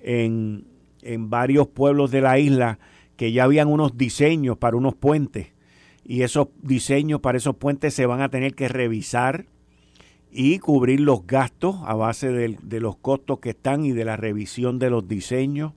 en, 0.00 0.64
en 1.02 1.28
varios 1.28 1.66
pueblos 1.66 2.12
de 2.12 2.20
la 2.20 2.38
isla 2.38 2.78
que 3.16 3.32
ya 3.32 3.44
habían 3.44 3.66
unos 3.66 3.98
diseños 3.98 4.56
para 4.58 4.76
unos 4.76 4.94
puentes 4.94 5.51
y 6.04 6.22
esos 6.22 6.48
diseños 6.62 7.20
para 7.20 7.38
esos 7.38 7.56
puentes 7.56 7.94
se 7.94 8.06
van 8.06 8.20
a 8.20 8.28
tener 8.28 8.54
que 8.54 8.68
revisar 8.68 9.46
y 10.30 10.58
cubrir 10.58 11.00
los 11.00 11.26
gastos 11.26 11.76
a 11.84 11.94
base 11.94 12.30
de, 12.30 12.80
los 12.80 12.96
costos 12.96 13.38
que 13.38 13.50
están 13.50 13.84
y 13.84 13.92
de 13.92 14.04
la 14.04 14.16
revisión 14.16 14.78
de 14.78 14.90
los 14.90 15.06
diseños. 15.06 15.74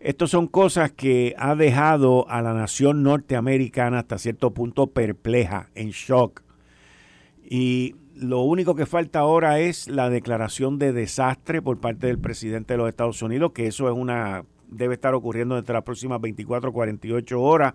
Estas 0.00 0.30
son 0.30 0.46
cosas 0.46 0.92
que 0.92 1.34
ha 1.38 1.54
dejado 1.54 2.28
a 2.28 2.40
la 2.40 2.54
nación 2.54 3.02
norteamericana 3.02 4.00
hasta 4.00 4.18
cierto 4.18 4.52
punto 4.52 4.88
perpleja, 4.88 5.68
en 5.74 5.90
shock. 5.90 6.42
Y 7.44 7.96
lo 8.14 8.42
único 8.42 8.74
que 8.74 8.86
falta 8.86 9.20
ahora 9.20 9.60
es 9.60 9.88
la 9.88 10.08
declaración 10.08 10.78
de 10.78 10.92
desastre 10.92 11.60
por 11.60 11.78
parte 11.78 12.06
del 12.06 12.18
presidente 12.18 12.74
de 12.74 12.78
los 12.78 12.88
Estados 12.88 13.20
Unidos, 13.20 13.52
que 13.52 13.66
eso 13.66 13.88
es 13.88 13.94
una 13.94 14.44
debe 14.68 14.94
estar 14.94 15.14
ocurriendo 15.14 15.56
entre 15.58 15.74
las 15.74 15.84
próximas 15.84 16.20
24 16.20 16.72
48 16.72 17.40
horas. 17.40 17.74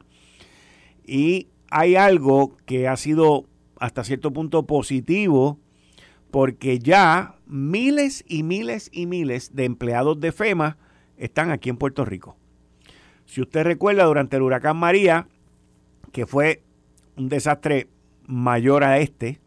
Y 1.05 1.47
hay 1.71 1.95
algo 1.95 2.55
que 2.65 2.88
ha 2.88 2.97
sido 2.97 3.45
hasta 3.79 4.03
cierto 4.03 4.31
punto 4.31 4.63
positivo 4.63 5.57
porque 6.29 6.79
ya 6.79 7.36
miles 7.47 8.23
y 8.27 8.43
miles 8.43 8.89
y 8.93 9.05
miles 9.07 9.55
de 9.55 9.65
empleados 9.65 10.19
de 10.19 10.31
FEMA 10.31 10.77
están 11.17 11.49
aquí 11.49 11.69
en 11.69 11.77
Puerto 11.77 12.05
Rico. 12.05 12.36
Si 13.25 13.41
usted 13.41 13.63
recuerda, 13.63 14.03
durante 14.03 14.36
el 14.36 14.43
huracán 14.43 14.77
María, 14.77 15.27
que 16.12 16.25
fue 16.25 16.62
un 17.15 17.29
desastre 17.29 17.88
mayor 18.27 18.84
a 18.84 18.99
este, 18.99 19.39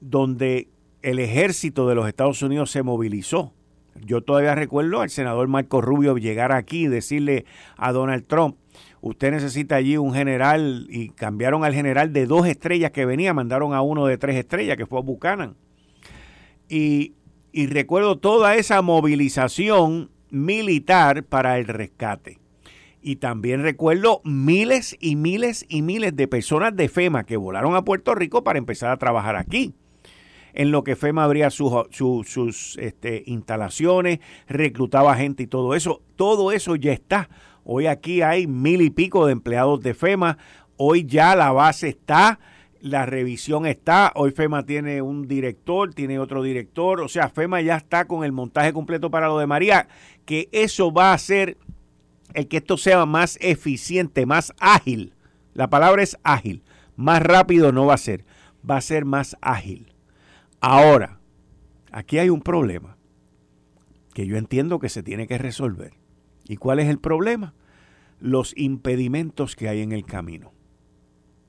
donde 0.00 0.68
el 1.02 1.18
ejército 1.18 1.88
de 1.88 1.94
los 1.94 2.06
Estados 2.08 2.42
Unidos 2.42 2.70
se 2.70 2.82
movilizó. 2.82 3.52
Yo 4.04 4.20
todavía 4.20 4.54
recuerdo 4.54 5.00
al 5.00 5.10
senador 5.10 5.48
Marco 5.48 5.80
Rubio 5.80 6.16
llegar 6.18 6.52
aquí 6.52 6.84
y 6.84 6.88
decirle 6.88 7.44
a 7.76 7.92
Donald 7.92 8.26
Trump, 8.26 8.56
usted 9.06 9.30
necesita 9.30 9.76
allí 9.76 9.96
un 9.96 10.12
general 10.12 10.86
y 10.90 11.10
cambiaron 11.10 11.64
al 11.64 11.74
general 11.74 12.12
de 12.12 12.26
dos 12.26 12.46
estrellas 12.46 12.90
que 12.90 13.06
venía, 13.06 13.34
mandaron 13.34 13.74
a 13.74 13.82
uno 13.82 14.06
de 14.06 14.18
tres 14.18 14.36
estrellas 14.36 14.76
que 14.76 14.86
fue 14.86 14.98
a 14.98 15.02
Buchanan. 15.02 15.56
Y, 16.68 17.14
y 17.52 17.66
recuerdo 17.66 18.18
toda 18.18 18.56
esa 18.56 18.82
movilización 18.82 20.10
militar 20.30 21.24
para 21.24 21.58
el 21.58 21.66
rescate. 21.66 22.38
Y 23.02 23.16
también 23.16 23.62
recuerdo 23.62 24.20
miles 24.24 24.96
y 25.00 25.14
miles 25.14 25.64
y 25.68 25.82
miles 25.82 26.16
de 26.16 26.26
personas 26.26 26.74
de 26.74 26.88
FEMA 26.88 27.24
que 27.24 27.36
volaron 27.36 27.76
a 27.76 27.84
Puerto 27.84 28.14
Rico 28.14 28.42
para 28.42 28.58
empezar 28.58 28.90
a 28.90 28.96
trabajar 28.96 29.36
aquí. 29.36 29.74
En 30.54 30.72
lo 30.72 30.82
que 30.82 30.96
FEMA 30.96 31.22
abría 31.22 31.50
sus, 31.50 32.76
este, 32.80 33.22
instalaciones, 33.26 34.20
reclutaba 34.48 35.14
gente 35.14 35.44
y 35.44 35.46
todo 35.46 35.74
eso. 35.74 36.02
Todo 36.16 36.50
eso 36.50 36.74
ya 36.76 36.92
está. 36.92 37.28
Hoy 37.68 37.88
aquí 37.88 38.22
hay 38.22 38.46
mil 38.46 38.80
y 38.80 38.90
pico 38.90 39.26
de 39.26 39.32
empleados 39.32 39.82
de 39.82 39.92
FEMA. 39.92 40.38
Hoy 40.76 41.04
ya 41.04 41.34
la 41.34 41.50
base 41.50 41.88
está, 41.88 42.38
la 42.80 43.06
revisión 43.06 43.66
está. 43.66 44.12
Hoy 44.14 44.30
FEMA 44.30 44.64
tiene 44.64 45.02
un 45.02 45.26
director, 45.26 45.92
tiene 45.92 46.20
otro 46.20 46.44
director. 46.44 47.00
O 47.00 47.08
sea, 47.08 47.28
FEMA 47.28 47.60
ya 47.62 47.74
está 47.74 48.04
con 48.04 48.22
el 48.22 48.30
montaje 48.30 48.72
completo 48.72 49.10
para 49.10 49.26
lo 49.26 49.40
de 49.40 49.48
María. 49.48 49.88
Que 50.24 50.48
eso 50.52 50.92
va 50.92 51.10
a 51.10 51.14
hacer 51.14 51.58
el 52.34 52.46
que 52.46 52.58
esto 52.58 52.76
sea 52.76 53.04
más 53.04 53.36
eficiente, 53.40 54.26
más 54.26 54.52
ágil. 54.60 55.14
La 55.52 55.68
palabra 55.68 56.04
es 56.04 56.16
ágil. 56.22 56.62
Más 56.94 57.20
rápido 57.20 57.72
no 57.72 57.84
va 57.84 57.94
a 57.94 57.98
ser. 57.98 58.24
Va 58.68 58.76
a 58.76 58.80
ser 58.80 59.04
más 59.04 59.36
ágil. 59.40 59.92
Ahora, 60.60 61.18
aquí 61.90 62.18
hay 62.18 62.30
un 62.30 62.42
problema 62.42 62.96
que 64.14 64.24
yo 64.24 64.36
entiendo 64.36 64.78
que 64.78 64.88
se 64.88 65.02
tiene 65.02 65.26
que 65.26 65.36
resolver. 65.36 66.05
¿Y 66.48 66.56
cuál 66.56 66.78
es 66.78 66.88
el 66.88 66.98
problema? 66.98 67.54
Los 68.20 68.56
impedimentos 68.56 69.56
que 69.56 69.68
hay 69.68 69.80
en 69.80 69.92
el 69.92 70.04
camino. 70.04 70.52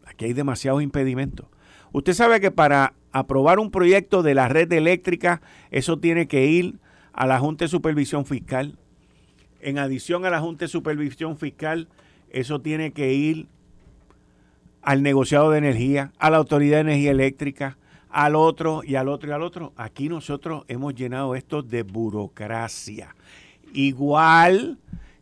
Aquí 0.05 0.25
hay 0.25 0.33
demasiados 0.33 0.81
impedimentos. 0.81 1.47
Usted 1.91 2.13
sabe 2.13 2.39
que 2.39 2.51
para 2.51 2.93
aprobar 3.11 3.59
un 3.59 3.71
proyecto 3.71 4.23
de 4.23 4.33
la 4.33 4.47
red 4.47 4.71
eléctrica, 4.71 5.41
eso 5.71 5.99
tiene 5.99 6.27
que 6.27 6.45
ir 6.45 6.79
a 7.13 7.25
la 7.25 7.39
Junta 7.39 7.65
de 7.65 7.69
Supervisión 7.69 8.25
Fiscal. 8.25 8.77
En 9.59 9.79
adición 9.79 10.25
a 10.25 10.29
la 10.29 10.39
Junta 10.39 10.65
de 10.65 10.69
Supervisión 10.69 11.37
Fiscal, 11.37 11.87
eso 12.29 12.61
tiene 12.61 12.91
que 12.91 13.13
ir 13.13 13.47
al 14.81 15.03
negociado 15.03 15.51
de 15.51 15.57
energía, 15.57 16.11
a 16.19 16.29
la 16.29 16.37
Autoridad 16.37 16.77
de 16.77 16.91
Energía 16.91 17.11
Eléctrica, 17.11 17.77
al 18.09 18.35
otro 18.35 18.83
y 18.83 18.95
al 18.95 19.09
otro 19.09 19.29
y 19.29 19.33
al 19.33 19.41
otro. 19.41 19.73
Aquí 19.75 20.09
nosotros 20.09 20.63
hemos 20.67 20.95
llenado 20.95 21.35
esto 21.35 21.61
de 21.61 21.83
burocracia. 21.83 23.15
Igual 23.73 24.77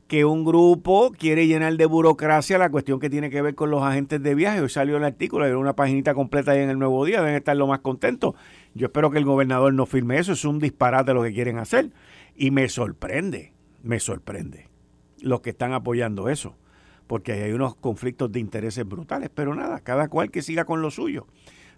que 0.07 0.23
un 0.23 0.45
grupo 0.45 1.11
quiere 1.17 1.47
llenar 1.47 1.77
de 1.77 1.85
burocracia 1.85 2.57
la 2.57 2.69
cuestión 2.69 2.99
que 2.99 3.09
tiene 3.09 3.29
que 3.29 3.41
ver 3.41 3.55
con 3.55 3.71
los 3.71 3.81
agentes 3.81 4.21
de 4.21 4.35
viaje. 4.35 4.61
Hoy 4.61 4.69
salió 4.69 4.97
el 4.97 5.03
artículo, 5.03 5.45
hay 5.45 5.51
una 5.51 5.75
paginita 5.75 6.13
completa 6.13 6.51
ahí 6.51 6.61
en 6.61 6.69
el 6.69 6.77
Nuevo 6.77 7.03
Día, 7.05 7.21
deben 7.21 7.35
estar 7.35 7.57
lo 7.57 7.65
más 7.67 7.79
contentos. 7.79 8.35
Yo 8.75 8.87
espero 8.87 9.09
que 9.09 9.17
el 9.17 9.25
gobernador 9.25 9.73
no 9.73 9.85
firme 9.85 10.19
eso, 10.19 10.33
es 10.33 10.45
un 10.45 10.59
disparate 10.59 11.13
lo 11.13 11.23
que 11.23 11.33
quieren 11.33 11.57
hacer. 11.57 11.89
Y 12.35 12.51
me 12.51 12.69
sorprende, 12.69 13.53
me 13.81 13.99
sorprende 13.99 14.67
los 15.21 15.41
que 15.41 15.51
están 15.51 15.73
apoyando 15.73 16.29
eso. 16.29 16.55
porque 17.07 17.33
hay 17.33 17.51
unos 17.51 17.75
conflictos 17.75 18.31
de 18.31 18.39
intereses 18.39 18.83
brutales, 18.87 19.29
pero 19.33 19.53
nada, 19.53 19.79
cada 19.81 20.07
cual 20.07 20.31
que 20.31 20.41
siga 20.41 20.65
con 20.65 20.81
lo 20.81 20.89
suyo. 20.89 21.27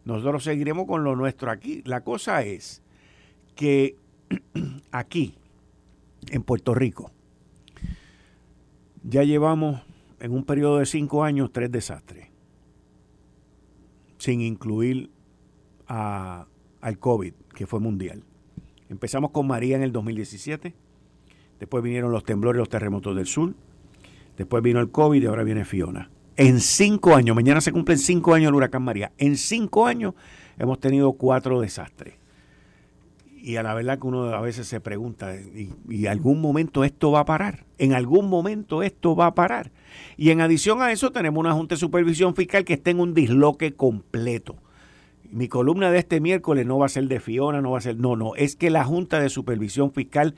Nosotros 0.05 0.45
seguiremos 0.45 0.87
con 0.87 1.03
lo 1.03 1.17
nuestro 1.17 1.51
aquí. 1.51 1.81
La 1.85 2.01
cosa 2.01 2.43
es 2.43 2.81
que 3.55 3.97
aquí, 4.91 5.35
en 6.31 6.43
Puerto 6.43 6.73
Rico, 6.73 7.11
ya 9.03 9.23
llevamos 9.23 9.81
en 10.19 10.31
un 10.31 10.43
periodo 10.43 10.79
de 10.79 10.85
cinco 10.85 11.23
años 11.23 11.51
tres 11.51 11.71
desastres, 11.71 12.27
sin 14.17 14.41
incluir 14.41 15.09
al 15.87 16.99
COVID, 16.99 17.33
que 17.55 17.65
fue 17.65 17.79
mundial. 17.79 18.23
Empezamos 18.89 19.31
con 19.31 19.47
María 19.47 19.75
en 19.75 19.83
el 19.83 19.91
2017, 19.91 20.73
después 21.59 21.83
vinieron 21.83 22.11
los 22.11 22.23
temblores 22.23 22.59
los 22.59 22.69
terremotos 22.69 23.15
del 23.15 23.27
sur, 23.27 23.53
después 24.37 24.63
vino 24.63 24.79
el 24.79 24.91
COVID 24.91 25.21
y 25.21 25.25
ahora 25.25 25.43
viene 25.43 25.65
Fiona. 25.65 26.09
En 26.35 26.59
cinco 26.59 27.15
años, 27.15 27.35
mañana 27.35 27.61
se 27.61 27.71
cumplen 27.71 27.97
cinco 27.97 28.33
años 28.33 28.49
el 28.49 28.55
huracán 28.55 28.83
María, 28.83 29.11
en 29.17 29.37
cinco 29.37 29.85
años 29.87 30.13
hemos 30.57 30.79
tenido 30.79 31.13
cuatro 31.13 31.61
desastres. 31.61 32.15
Y 33.39 33.55
a 33.55 33.63
la 33.63 33.73
verdad 33.73 33.99
que 33.99 34.07
uno 34.07 34.25
a 34.25 34.41
veces 34.41 34.67
se 34.67 34.81
pregunta, 34.81 35.35
¿y, 35.35 35.71
¿y, 35.87 36.07
algún 36.07 36.41
momento 36.41 36.83
esto 36.83 37.11
va 37.11 37.21
a 37.21 37.25
parar? 37.25 37.65
En 37.77 37.93
algún 37.93 38.29
momento 38.29 38.83
esto 38.83 39.15
va 39.15 39.27
a 39.27 39.35
parar. 39.35 39.71
Y 40.17 40.31
en 40.31 40.41
adición 40.41 40.81
a 40.81 40.91
eso 40.91 41.11
tenemos 41.11 41.39
una 41.39 41.53
Junta 41.53 41.75
de 41.75 41.79
Supervisión 41.79 42.35
Fiscal 42.35 42.65
que 42.65 42.73
está 42.73 42.89
en 42.89 42.99
un 42.99 43.13
disloque 43.13 43.73
completo. 43.73 44.57
Mi 45.29 45.47
columna 45.47 45.91
de 45.91 45.99
este 45.99 46.19
miércoles 46.19 46.65
no 46.65 46.77
va 46.77 46.87
a 46.87 46.89
ser 46.89 47.07
de 47.07 47.19
Fiona, 47.19 47.61
no 47.61 47.71
va 47.71 47.77
a 47.77 47.81
ser, 47.81 47.97
no, 47.97 48.15
no, 48.15 48.35
es 48.35 48.55
que 48.55 48.69
la 48.69 48.83
Junta 48.83 49.19
de 49.19 49.29
Supervisión 49.29 49.91
Fiscal 49.91 50.35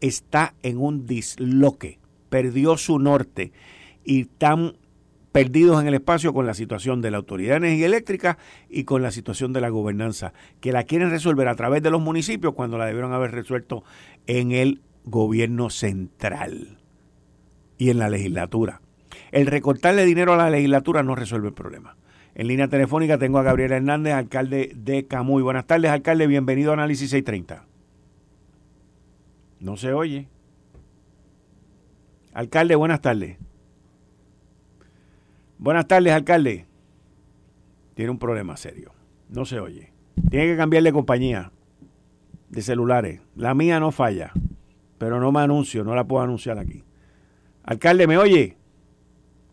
está 0.00 0.54
en 0.62 0.78
un 0.78 1.06
disloque, 1.06 1.98
perdió 2.30 2.76
su 2.76 2.98
norte 2.98 3.52
y 4.04 4.22
están 4.22 4.74
perdidos 5.32 5.80
en 5.80 5.88
el 5.88 5.94
espacio 5.94 6.32
con 6.32 6.46
la 6.46 6.54
situación 6.54 7.00
de 7.00 7.10
la 7.10 7.18
Autoridad 7.18 7.52
de 7.52 7.68
Energía 7.68 7.86
Eléctrica 7.86 8.38
y 8.68 8.84
con 8.84 9.02
la 9.02 9.10
situación 9.10 9.52
de 9.52 9.60
la 9.60 9.68
gobernanza, 9.68 10.32
que 10.60 10.72
la 10.72 10.84
quieren 10.84 11.10
resolver 11.10 11.48
a 11.48 11.54
través 11.54 11.82
de 11.82 11.90
los 11.90 12.00
municipios 12.00 12.54
cuando 12.54 12.78
la 12.78 12.86
debieron 12.86 13.12
haber 13.12 13.32
resuelto 13.32 13.84
en 14.26 14.52
el 14.52 14.80
gobierno 15.04 15.70
central 15.70 16.78
y 17.78 17.90
en 17.90 17.98
la 17.98 18.10
legislatura. 18.10 18.80
El 19.32 19.46
recortarle 19.46 20.04
dinero 20.04 20.34
a 20.34 20.36
la 20.36 20.50
legislatura 20.50 21.02
no 21.02 21.14
resuelve 21.14 21.48
el 21.48 21.54
problema. 21.54 21.96
En 22.34 22.46
línea 22.46 22.68
telefónica 22.68 23.18
tengo 23.18 23.38
a 23.38 23.42
Gabriel 23.42 23.72
Hernández, 23.72 24.14
alcalde 24.14 24.72
de 24.74 25.06
Camuy. 25.06 25.42
Buenas 25.42 25.66
tardes, 25.66 25.90
alcalde. 25.90 26.26
Bienvenido 26.26 26.70
a 26.70 26.74
Análisis 26.74 27.10
630. 27.10 27.64
No 29.60 29.76
se 29.76 29.92
oye. 29.92 30.26
Alcalde, 32.32 32.76
buenas 32.76 33.00
tardes. 33.00 33.36
Buenas 35.60 35.86
tardes, 35.86 36.14
alcalde. 36.14 36.64
Tiene 37.92 38.10
un 38.10 38.18
problema 38.18 38.56
serio. 38.56 38.92
No 39.28 39.44
se 39.44 39.60
oye. 39.60 39.92
Tiene 40.30 40.46
que 40.46 40.56
cambiar 40.56 40.82
de 40.82 40.90
compañía 40.90 41.52
de 42.48 42.62
celulares. 42.62 43.20
La 43.36 43.52
mía 43.52 43.78
no 43.78 43.92
falla, 43.92 44.32
pero 44.96 45.20
no 45.20 45.30
me 45.32 45.40
anuncio, 45.40 45.84
no 45.84 45.94
la 45.94 46.04
puedo 46.04 46.22
anunciar 46.22 46.58
aquí. 46.58 46.82
Alcalde, 47.62 48.06
¿me 48.06 48.16
oye? 48.16 48.56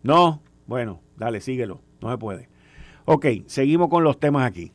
No. 0.02 0.40
Bueno, 0.66 1.02
dale, 1.18 1.42
síguelo. 1.42 1.82
No 2.00 2.10
se 2.10 2.16
puede. 2.16 2.48
Ok, 3.04 3.26
seguimos 3.44 3.90
con 3.90 4.02
los 4.02 4.18
temas 4.18 4.46
aquí. 4.46 4.72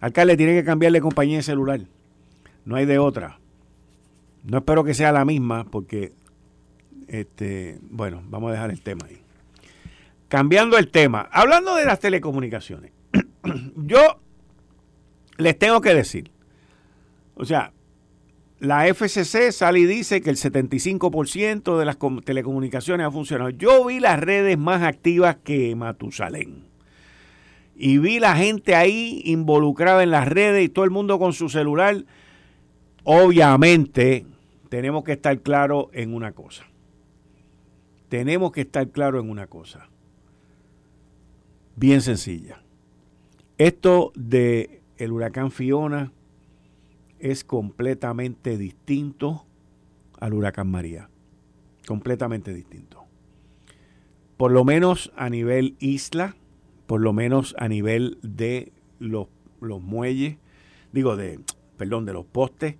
Alcalde, 0.00 0.36
tiene 0.36 0.52
que 0.52 0.64
cambiarle 0.64 1.00
compañía 1.00 1.38
de 1.38 1.42
celular. 1.42 1.80
No 2.66 2.76
hay 2.76 2.84
de 2.84 2.98
otra. 2.98 3.38
No 4.44 4.58
espero 4.58 4.84
que 4.84 4.92
sea 4.92 5.10
la 5.10 5.24
misma 5.24 5.64
porque, 5.64 6.12
este, 7.08 7.78
bueno, 7.90 8.22
vamos 8.28 8.50
a 8.50 8.52
dejar 8.52 8.70
el 8.70 8.82
tema 8.82 9.06
ahí. 9.06 9.22
Cambiando 10.28 10.76
el 10.76 10.90
tema, 10.90 11.28
hablando 11.30 11.76
de 11.76 11.84
las 11.84 12.00
telecomunicaciones, 12.00 12.92
yo 13.76 14.20
les 15.36 15.58
tengo 15.58 15.80
que 15.80 15.94
decir, 15.94 16.30
o 17.34 17.44
sea, 17.44 17.72
la 18.58 18.86
FCC 18.92 19.52
sale 19.52 19.80
y 19.80 19.86
dice 19.86 20.22
que 20.22 20.30
el 20.30 20.36
75% 20.36 21.78
de 21.78 21.84
las 21.84 21.98
telecomunicaciones 22.24 23.06
ha 23.06 23.10
funcionado. 23.10 23.50
Yo 23.50 23.84
vi 23.84 24.00
las 24.00 24.18
redes 24.18 24.56
más 24.56 24.82
activas 24.82 25.36
que 25.44 25.76
Matusalén 25.76 26.64
y 27.76 27.98
vi 27.98 28.18
la 28.18 28.34
gente 28.34 28.74
ahí 28.74 29.20
involucrada 29.26 30.02
en 30.02 30.10
las 30.10 30.26
redes 30.26 30.64
y 30.64 30.68
todo 30.70 30.86
el 30.86 30.90
mundo 30.90 31.18
con 31.18 31.34
su 31.34 31.50
celular. 31.50 32.04
Obviamente, 33.04 34.24
tenemos 34.70 35.04
que 35.04 35.12
estar 35.12 35.38
claros 35.40 35.88
en 35.92 36.14
una 36.14 36.32
cosa. 36.32 36.64
Tenemos 38.08 38.52
que 38.52 38.62
estar 38.62 38.88
claros 38.88 39.22
en 39.22 39.30
una 39.30 39.46
cosa. 39.46 39.88
Bien 41.78 42.00
sencilla. 42.00 42.62
Esto 43.58 44.10
de 44.14 44.80
el 44.96 45.12
huracán 45.12 45.50
Fiona 45.50 46.10
es 47.18 47.44
completamente 47.44 48.56
distinto 48.56 49.44
al 50.18 50.32
huracán 50.32 50.70
María. 50.70 51.10
Completamente 51.86 52.54
distinto. 52.54 53.04
Por 54.38 54.52
lo 54.52 54.64
menos 54.64 55.12
a 55.16 55.28
nivel 55.28 55.76
isla, 55.78 56.34
por 56.86 57.02
lo 57.02 57.12
menos 57.12 57.54
a 57.58 57.68
nivel 57.68 58.16
de 58.22 58.72
los, 58.98 59.28
los 59.60 59.82
muelles, 59.82 60.38
digo, 60.92 61.14
de, 61.14 61.40
perdón, 61.76 62.06
de 62.06 62.14
los 62.14 62.24
postes 62.24 62.76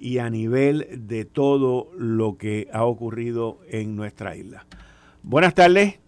y 0.00 0.18
a 0.18 0.28
nivel 0.28 1.06
de 1.06 1.24
todo 1.24 1.88
lo 1.96 2.36
que 2.36 2.68
ha 2.72 2.84
ocurrido 2.84 3.60
en 3.68 3.94
nuestra 3.94 4.36
isla. 4.36 4.66
Buenas 5.22 5.54
tardes. 5.54 6.03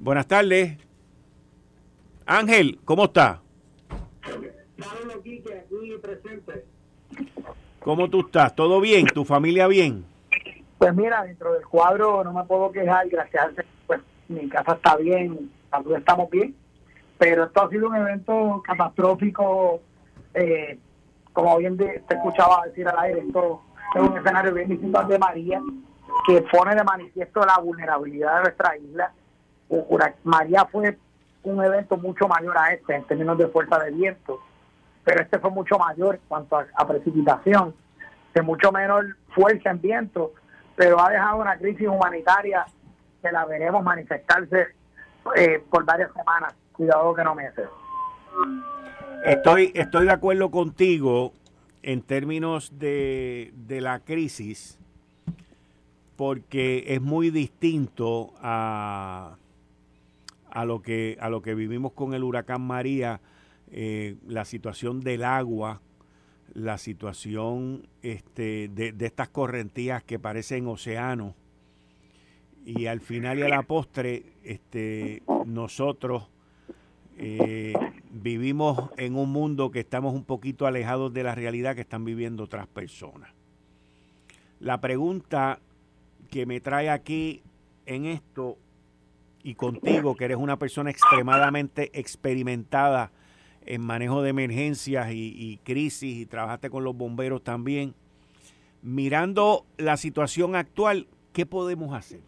Buenas 0.00 0.28
tardes. 0.28 0.78
Ángel, 2.24 2.78
¿cómo 2.84 3.04
está? 3.06 3.40
¿Cómo 7.80 8.08
tú 8.08 8.20
estás? 8.20 8.54
¿Todo 8.54 8.80
bien? 8.80 9.06
¿Tu 9.06 9.24
familia 9.24 9.66
bien? 9.66 10.04
Pues 10.78 10.94
mira, 10.94 11.24
dentro 11.24 11.52
del 11.54 11.66
cuadro 11.66 12.22
no 12.22 12.32
me 12.32 12.44
puedo 12.44 12.70
quejar, 12.70 13.08
gracias 13.08 13.50
pues 13.88 14.00
mi 14.28 14.48
casa 14.48 14.74
está 14.74 14.96
bien, 14.96 15.50
estamos 15.96 16.30
bien, 16.30 16.54
pero 17.18 17.44
esto 17.44 17.64
ha 17.64 17.68
sido 17.68 17.88
un 17.88 17.96
evento 17.96 18.62
catastrófico, 18.64 19.80
eh, 20.34 20.78
como 21.32 21.56
bien 21.58 21.76
te 21.76 22.04
escuchaba 22.08 22.66
decir 22.66 22.86
al 22.86 22.98
aire, 23.00 23.20
esto 23.26 23.62
es 23.96 24.00
un 24.00 24.16
escenario 24.16 24.54
bien 24.54 24.68
distinto 24.68 24.98
al 24.98 25.08
de 25.08 25.18
María, 25.18 25.60
que 26.26 26.42
pone 26.42 26.76
de 26.76 26.84
manifiesto 26.84 27.40
la 27.40 27.58
vulnerabilidad 27.58 28.36
de 28.36 28.42
nuestra 28.42 28.76
isla. 28.76 29.12
María 30.24 30.64
fue 30.66 30.96
un 31.42 31.64
evento 31.64 31.96
mucho 31.96 32.28
mayor 32.28 32.56
a 32.58 32.72
este 32.72 32.94
en 32.94 33.04
términos 33.04 33.38
de 33.38 33.48
fuerza 33.48 33.78
de 33.78 33.90
viento, 33.90 34.40
pero 35.04 35.22
este 35.22 35.38
fue 35.38 35.50
mucho 35.50 35.78
mayor 35.78 36.16
en 36.16 36.20
cuanto 36.28 36.56
a, 36.56 36.86
precipitación, 36.86 37.74
de 38.34 38.42
mucho 38.42 38.72
menor 38.72 39.16
fuerza 39.34 39.70
en 39.70 39.80
viento, 39.80 40.32
pero 40.76 41.00
ha 41.00 41.10
dejado 41.10 41.40
una 41.40 41.56
crisis 41.56 41.88
humanitaria 41.88 42.66
que 43.22 43.32
la 43.32 43.44
veremos 43.46 43.82
manifestarse 43.82 44.68
eh, 45.36 45.62
por 45.70 45.84
varias 45.84 46.12
semanas. 46.12 46.54
Cuidado 46.72 47.14
que 47.14 47.24
no 47.24 47.34
me 47.34 47.46
hace. 47.48 47.64
Estoy, 49.24 49.72
estoy 49.74 50.06
de 50.06 50.12
acuerdo 50.12 50.50
contigo 50.50 51.32
en 51.82 52.02
términos 52.02 52.78
de, 52.78 53.52
de 53.66 53.80
la 53.80 53.98
crisis, 54.00 54.78
porque 56.16 56.84
es 56.88 57.00
muy 57.00 57.30
distinto 57.30 58.32
a, 58.40 59.36
a, 60.50 60.64
lo, 60.64 60.82
que, 60.82 61.16
a 61.20 61.28
lo 61.28 61.42
que 61.42 61.54
vivimos 61.54 61.92
con 61.92 62.14
el 62.14 62.24
huracán 62.24 62.62
María, 62.62 63.20
eh, 63.70 64.16
la 64.26 64.44
situación 64.44 65.00
del 65.00 65.24
agua, 65.24 65.80
la 66.54 66.78
situación 66.78 67.86
este, 68.02 68.68
de, 68.68 68.92
de 68.92 69.06
estas 69.06 69.28
correntías 69.28 70.02
que 70.02 70.18
parecen 70.18 70.66
océanos 70.66 71.34
y 72.68 72.86
al 72.86 73.00
final 73.00 73.38
y 73.38 73.42
a 73.42 73.48
la 73.48 73.62
postre 73.62 74.24
este, 74.44 75.22
nosotros 75.46 76.28
eh, 77.16 77.72
vivimos 78.10 78.90
en 78.98 79.16
un 79.16 79.32
mundo 79.32 79.70
que 79.70 79.80
estamos 79.80 80.14
un 80.14 80.24
poquito 80.24 80.66
alejados 80.66 81.12
de 81.14 81.22
la 81.22 81.34
realidad 81.34 81.74
que 81.74 81.80
están 81.80 82.04
viviendo 82.04 82.44
otras 82.44 82.66
personas. 82.66 83.30
La 84.60 84.82
pregunta 84.82 85.60
que 86.30 86.44
me 86.44 86.60
trae 86.60 86.90
aquí 86.90 87.42
en 87.86 88.04
esto 88.04 88.58
y 89.42 89.54
contigo, 89.54 90.16
que 90.16 90.24
eres 90.24 90.36
una 90.36 90.58
persona 90.58 90.90
extremadamente 90.90 91.90
experimentada 91.98 93.10
en 93.66 93.82
manejo 93.82 94.22
de 94.22 94.30
emergencias 94.30 95.10
y, 95.10 95.34
y 95.36 95.58
crisis 95.58 96.16
y 96.16 96.26
trabajaste 96.26 96.70
con 96.70 96.84
los 96.84 96.96
bomberos 96.96 97.42
también, 97.42 97.94
mirando 98.82 99.66
la 99.76 99.96
situación 99.96 100.56
actual, 100.56 101.06
¿qué 101.32 101.46
podemos 101.46 101.94
hacer? 101.94 102.20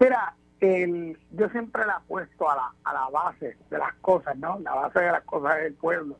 Mira, 0.00 0.34
el, 0.60 1.18
yo 1.32 1.48
siempre 1.50 1.86
la 1.86 1.94
apuesto 1.94 2.50
a 2.50 2.56
la, 2.56 2.72
a 2.84 2.92
la 2.92 3.08
base 3.10 3.56
de 3.70 3.78
las 3.78 3.94
cosas, 3.96 4.36
¿no? 4.38 4.58
La 4.60 4.74
base 4.74 5.00
de 5.00 5.12
las 5.12 5.22
cosas 5.24 5.58
es 5.58 5.66
el 5.66 5.74
pueblo. 5.74 6.16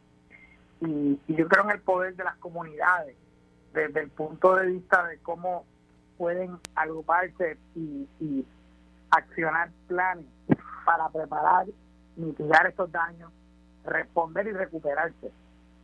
Y, 0.81 1.19
yo 1.29 1.49
creo 1.49 1.65
en 1.65 1.71
el 1.71 1.81
poder 1.81 2.15
de 2.15 2.25
las 2.25 2.37
comunidades, 2.37 3.17
desde 3.73 4.01
el 4.01 4.11
punto 4.11 4.55
de 4.57 4.67
vista 4.67 5.07
de 5.07 5.19
cómo 5.19 5.65
pueden 6.17 6.59
agruparse 6.75 7.59
y, 7.75 8.45
accionar 9.11 9.71
planes 9.87 10.27
para 10.85 11.09
preparar, 11.09 11.67
mitigar 12.17 12.67
estos 12.67 12.91
daños, 12.91 13.33
responder 13.85 14.47
y 14.47 14.53
recuperarse. 14.53 15.31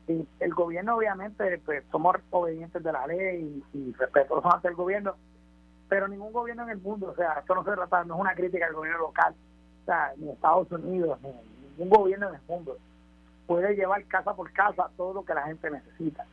Y 0.06 0.26
el 0.40 0.54
gobierno, 0.54 0.96
obviamente, 0.96 1.58
pues 1.64 1.82
somos 1.90 2.16
obedientes 2.30 2.82
de 2.82 2.92
la 2.92 3.06
ley 3.06 3.64
y, 3.72 3.78
y 3.78 3.92
respetuosos 3.92 4.52
ante 4.52 4.68
el 4.68 4.74
gobierno, 4.74 5.14
pero 5.88 6.08
ningún 6.08 6.32
gobierno 6.32 6.64
en 6.64 6.70
el 6.70 6.78
mundo, 6.78 7.10
o 7.10 7.14
sea, 7.14 7.34
esto 7.40 7.54
no 7.54 7.64
se 7.64 7.72
trata, 7.72 8.04
no 8.04 8.14
es 8.14 8.20
una 8.20 8.34
crítica 8.34 8.66
al 8.66 8.74
gobierno 8.74 9.00
local, 9.00 9.34
o 9.82 9.84
sea, 9.84 10.12
ni 10.16 10.30
Estados 10.30 10.70
Unidos, 10.72 11.18
ni 11.22 11.30
ningún 11.78 11.88
gobierno 11.88 12.28
en 12.28 12.34
el 12.34 12.40
mundo 12.48 12.76
puede 13.46 13.74
llevar 13.74 14.04
casa 14.06 14.34
por 14.34 14.50
casa 14.52 14.90
todo 14.96 15.14
lo 15.14 15.24
que 15.24 15.34
la 15.34 15.42
gente 15.42 15.70
necesita. 15.70 16.24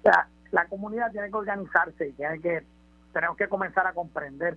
O 0.00 0.02
sea, 0.02 0.28
la 0.50 0.66
comunidad 0.66 1.10
tiene 1.10 1.28
que 1.28 1.36
organizarse 1.36 2.08
y 2.08 2.12
tiene 2.12 2.40
que, 2.40 2.64
tenemos 3.12 3.36
que 3.36 3.48
comenzar 3.48 3.86
a 3.86 3.92
comprender 3.92 4.56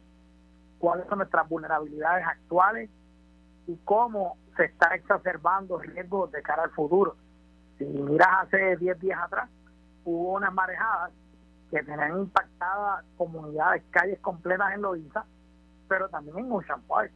cuáles 0.84 1.08
son 1.08 1.19
nuestras 1.19 1.48
vulnerabilidades 1.48 2.28
actuales 2.28 2.89
y 3.67 3.78
cómo 3.86 4.36
se 4.58 4.65
está 4.65 4.93
exacerbando 4.93 5.78
riesgos 5.78 6.30
de 6.34 6.41
cara 6.41 6.63
al 6.63 6.72
futuro. 6.72 7.15
Si 7.78 7.86
miras 7.86 8.28
hace 8.41 8.76
10 8.76 9.00
días 9.00 9.17
atrás, 9.24 9.50
hubo 10.04 10.34
unas 10.34 10.54
marejadas 10.54 11.13
que 11.72 11.82
tenían 11.84 12.19
impactadas 12.19 13.06
comunidades, 13.15 13.82
calles 13.91 14.19
completas 14.19 14.74
en 14.74 14.82
Loiza, 14.82 15.24
pero 15.88 16.10
también 16.10 16.39
en 16.39 16.52
Ocean 16.52 16.82
Park. 16.82 17.13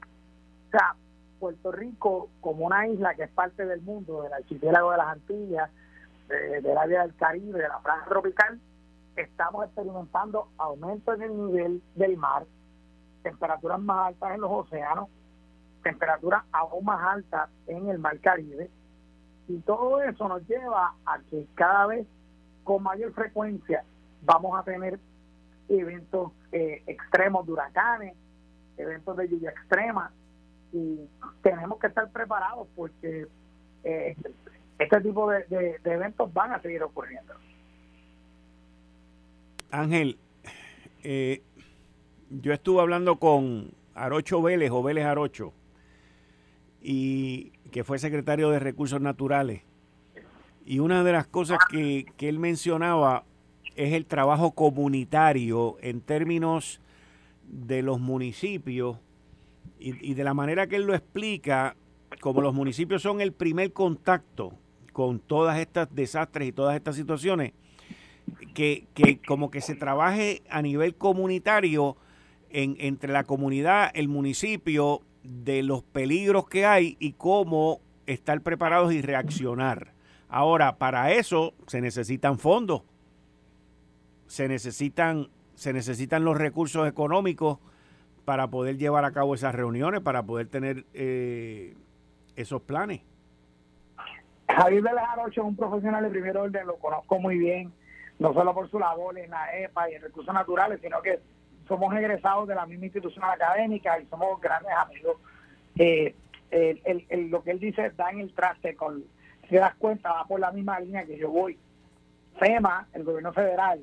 O 0.68 0.72
sea, 0.72 0.96
Puerto 1.38 1.70
Rico 1.74 2.30
como 2.40 2.68
una 2.68 2.88
isla 2.88 3.16
que 3.16 3.24
es 3.24 3.32
parte 3.32 3.66
del 3.66 3.82
mundo, 3.82 4.22
del 4.22 4.32
archipiélago 4.32 4.92
de 4.92 4.98
las 4.98 5.08
Antillas, 5.08 5.70
del 6.30 6.78
área 6.78 7.02
del 7.02 7.18
Caribe, 7.18 7.60
de 7.60 7.68
la 7.68 7.80
franja 7.80 8.06
tropical, 8.08 8.62
estamos 9.18 9.66
experimentando 9.66 10.48
aumento 10.58 11.14
en 11.16 11.22
el 11.24 11.36
nivel 11.36 11.84
del 11.96 12.16
mar, 12.16 12.46
temperaturas 13.28 13.80
más 13.82 14.08
altas 14.08 14.36
en 14.36 14.42
los 14.42 14.52
océanos, 14.52 15.10
temperaturas 15.84 16.44
aún 16.54 16.86
más 16.86 17.04
altas 17.04 17.50
en 17.68 17.90
el 17.90 18.00
mar 18.00 18.18
Caribe, 18.22 18.70
y 19.50 19.60
todo 19.60 20.02
eso 20.02 20.30
nos 20.30 20.48
lleva 20.48 20.94
a 21.06 21.20
que 21.30 21.46
cada 21.56 21.88
vez 21.88 22.08
con 22.64 22.84
mayor 22.84 23.12
frecuencia 23.14 23.84
vamos 24.22 24.58
a 24.58 24.64
tener 24.64 24.98
eventos 25.68 26.32
eh, 26.54 26.84
extremos 26.88 27.46
de 27.46 27.52
huracanes, 27.52 28.16
eventos 28.78 29.18
de 29.18 29.28
lluvia 29.28 29.50
extrema, 29.50 30.12
y 30.72 31.02
tenemos 31.42 31.80
que 31.80 31.88
estar 31.88 32.10
preparados 32.12 32.68
porque 32.76 33.28
eh, 33.84 34.16
este 34.80 35.02
tipo 35.02 35.30
de, 35.30 35.80
eventos 35.84 36.34
van 36.34 36.54
a 36.54 36.62
seguir 36.62 36.82
ocurriendo. 36.82 37.34
Ángel, 39.72 40.18
eh, 41.04 41.44
yo 42.30 42.54
estuve 42.54 42.82
hablando 42.82 43.18
con 43.18 43.72
Arocho 43.94 44.42
Vélez 44.42 44.72
o 44.72 44.84
Vélez 44.84 45.06
Arocho, 45.06 45.54
y 46.82 47.52
que 47.72 47.84
fue 47.84 48.00
secretario 48.00 48.50
de 48.50 48.60
Recursos 48.60 49.02
Naturales. 49.02 49.64
Y 50.66 50.80
una 50.80 51.04
de 51.04 51.12
las 51.14 51.28
cosas 51.28 51.60
que, 51.70 52.06
que 52.18 52.30
él 52.30 52.40
mencionaba 52.40 53.24
es 53.76 53.94
el 53.94 54.06
trabajo 54.06 54.52
comunitario 54.52 55.78
en 55.82 56.02
términos 56.02 56.82
de 57.48 57.82
los 57.82 58.00
municipios 58.00 58.98
y, 59.80 60.14
de 60.14 60.24
la 60.24 60.34
manera 60.34 60.68
que 60.68 60.76
él 60.78 60.84
lo 60.84 60.96
explica, 60.96 61.76
como 62.20 62.42
los 62.42 62.54
municipios 62.54 63.02
son 63.02 63.22
el 63.22 63.32
primer 63.32 63.74
contacto 63.74 64.54
con 64.92 65.20
todas 65.20 65.60
estas 65.60 65.94
desastres 65.94 66.48
y 66.48 66.52
todas 66.52 66.76
estas 66.76 66.96
situaciones, 66.96 67.54
que, 68.56 68.88
como 69.28 69.52
que 69.52 69.62
se 69.62 69.76
trabaje 69.76 70.42
a 70.50 70.64
nivel 70.64 70.96
comunitario 70.96 71.96
en, 72.50 72.76
entre 72.80 73.12
la 73.12 73.24
comunidad, 73.24 73.92
el 73.94 74.08
municipio, 74.08 75.02
de 75.28 75.62
los 75.62 75.84
peligros 75.84 76.48
que 76.48 76.66
hay 76.66 76.96
y 77.00 77.14
cómo 77.14 77.82
estar 78.06 78.40
preparados 78.42 78.94
y 78.94 79.02
reaccionar. 79.02 79.92
Ahora, 80.30 80.78
para 80.78 81.12
eso 81.12 81.54
se 81.68 81.82
necesitan 81.82 82.40
fondos, 82.40 82.84
se 84.28 84.48
necesitan, 84.48 85.28
se 85.56 85.74
necesitan 85.74 86.24
los 86.24 86.38
recursos 86.38 86.88
económicos 86.88 87.60
para 88.26 88.48
poder 88.48 88.78
llevar 88.78 89.06
a 89.06 89.12
cabo 89.12 89.36
esas 89.36 89.56
reuniones, 89.56 90.02
para 90.02 90.24
poder 90.24 90.48
tener 90.48 90.86
eh, 90.94 91.76
esos 92.36 92.62
planes. 92.62 93.02
Javier 94.50 94.82
Vélez 94.82 95.04
es 95.32 95.38
un 95.38 95.56
profesional 95.56 96.04
de 96.04 96.10
primer 96.10 96.38
orden, 96.38 96.68
lo 96.68 96.76
conozco 96.78 97.20
muy 97.20 97.38
bien, 97.38 97.72
no 98.20 98.34
solo 98.34 98.54
por 98.54 98.70
su 98.70 98.80
labor 98.80 99.18
en 99.18 99.30
la 99.30 99.58
EPA 99.58 99.90
y 99.92 99.96
en 99.96 100.02
recursos 100.02 100.34
naturales, 100.34 100.80
sino 100.82 101.02
que 101.02 101.20
somos 101.68 101.94
egresados 101.96 102.48
de 102.48 102.56
la 102.56 102.66
misma 102.66 102.86
institución 102.86 103.26
académica 103.26 104.00
y 104.00 104.06
somos 104.08 104.40
grandes 104.42 104.72
amigos. 104.74 105.18
Eh, 105.78 106.16
lo 107.30 107.44
que 107.44 107.52
él 107.52 107.60
dice 107.60 107.92
da 107.92 108.10
en 108.10 108.22
el 108.22 108.34
traste, 108.34 108.76
con, 108.76 109.04
si 109.44 109.50
te 109.50 109.58
das 109.58 109.76
cuenta, 109.76 110.12
va 110.12 110.26
por 110.26 110.40
la 110.40 110.52
misma 110.52 110.80
línea 110.80 111.06
que 111.06 111.18
yo 111.18 111.30
voy. 111.30 111.58
FEMA, 112.40 112.88
el 112.94 113.04
gobierno 113.04 113.34
federal, 113.34 113.82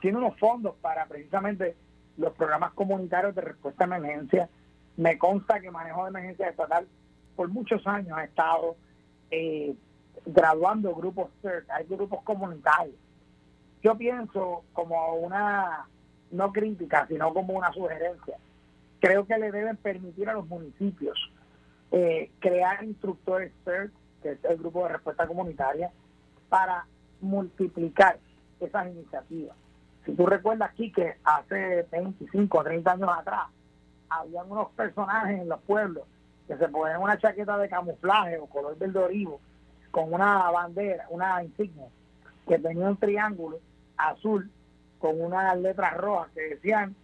tiene 0.00 0.18
unos 0.18 0.38
fondos 0.38 0.74
para 0.80 1.06
precisamente 1.06 1.76
los 2.16 2.32
programas 2.34 2.72
comunitarios 2.72 3.34
de 3.34 3.40
respuesta 3.40 3.84
a 3.84 3.86
emergencia. 3.86 4.48
Me 4.96 5.18
consta 5.18 5.60
que 5.60 5.70
manejo 5.70 6.04
de 6.04 6.10
emergencia 6.10 6.48
estatal 6.48 6.86
por 7.34 7.48
muchos 7.48 7.86
años 7.86 8.16
ha 8.16 8.24
estado 8.24 8.76
eh, 9.30 9.74
graduando 10.26 10.94
grupos 10.94 11.30
CERT, 11.42 11.68
hay 11.70 11.86
grupos 11.86 12.22
comunitarios. 12.22 12.96
Yo 13.82 13.96
pienso 13.96 14.64
como 14.72 15.14
una, 15.16 15.86
no 16.30 16.52
crítica, 16.52 17.06
sino 17.06 17.32
como 17.32 17.54
una 17.54 17.72
sugerencia. 17.72 18.36
Creo 19.00 19.26
que 19.26 19.38
le 19.38 19.52
deben 19.52 19.76
permitir 19.76 20.28
a 20.28 20.34
los 20.34 20.46
municipios 20.46 21.18
eh, 21.92 22.30
crear 22.40 22.82
instructores 22.84 23.52
CERT, 23.64 23.92
que 24.22 24.32
es 24.32 24.44
el 24.44 24.56
grupo 24.58 24.84
de 24.84 24.94
respuesta 24.94 25.26
comunitaria, 25.26 25.90
para 26.48 26.86
multiplicar 27.20 28.18
esas 28.60 28.88
iniciativas. 28.88 29.56
Si 30.04 30.12
tú 30.12 30.26
recuerdas 30.26 30.70
aquí 30.70 30.92
que 30.92 31.16
hace 31.24 31.86
25 31.90 32.58
o 32.58 32.64
30 32.64 32.92
años 32.92 33.10
atrás, 33.10 33.46
habían 34.08 34.50
unos 34.50 34.70
personajes 34.70 35.40
en 35.40 35.48
los 35.48 35.60
pueblos 35.62 36.04
que 36.46 36.56
se 36.56 36.68
ponían 36.68 37.00
una 37.00 37.18
chaqueta 37.18 37.56
de 37.58 37.68
camuflaje 37.68 38.38
o 38.38 38.46
color 38.46 38.76
verde 38.76 38.98
orivo 38.98 39.40
con 39.90 40.12
una 40.12 40.50
bandera, 40.50 41.06
una 41.08 41.42
insignia, 41.42 41.86
que 42.46 42.58
tenía 42.58 42.88
un 42.88 42.96
triángulo 42.96 43.60
azul 43.96 44.50
con 45.04 45.20
unas 45.20 45.56
letras 45.58 45.94
rojas 45.98 46.30
que 46.34 46.40
decían 46.40 46.96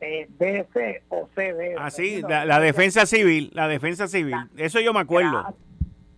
eh, 0.00 0.28
BC 0.40 1.04
o 1.08 1.28
CD. 1.36 1.76
Así, 1.78 2.20
ah, 2.28 2.44
la, 2.44 2.58
defensa 2.58 3.06
civil, 3.06 3.52
la 3.54 3.68
defensa 3.68 4.08
civil, 4.08 4.34
eso 4.56 4.80
yo 4.80 4.92
me 4.92 4.98
acuerdo. 4.98 5.54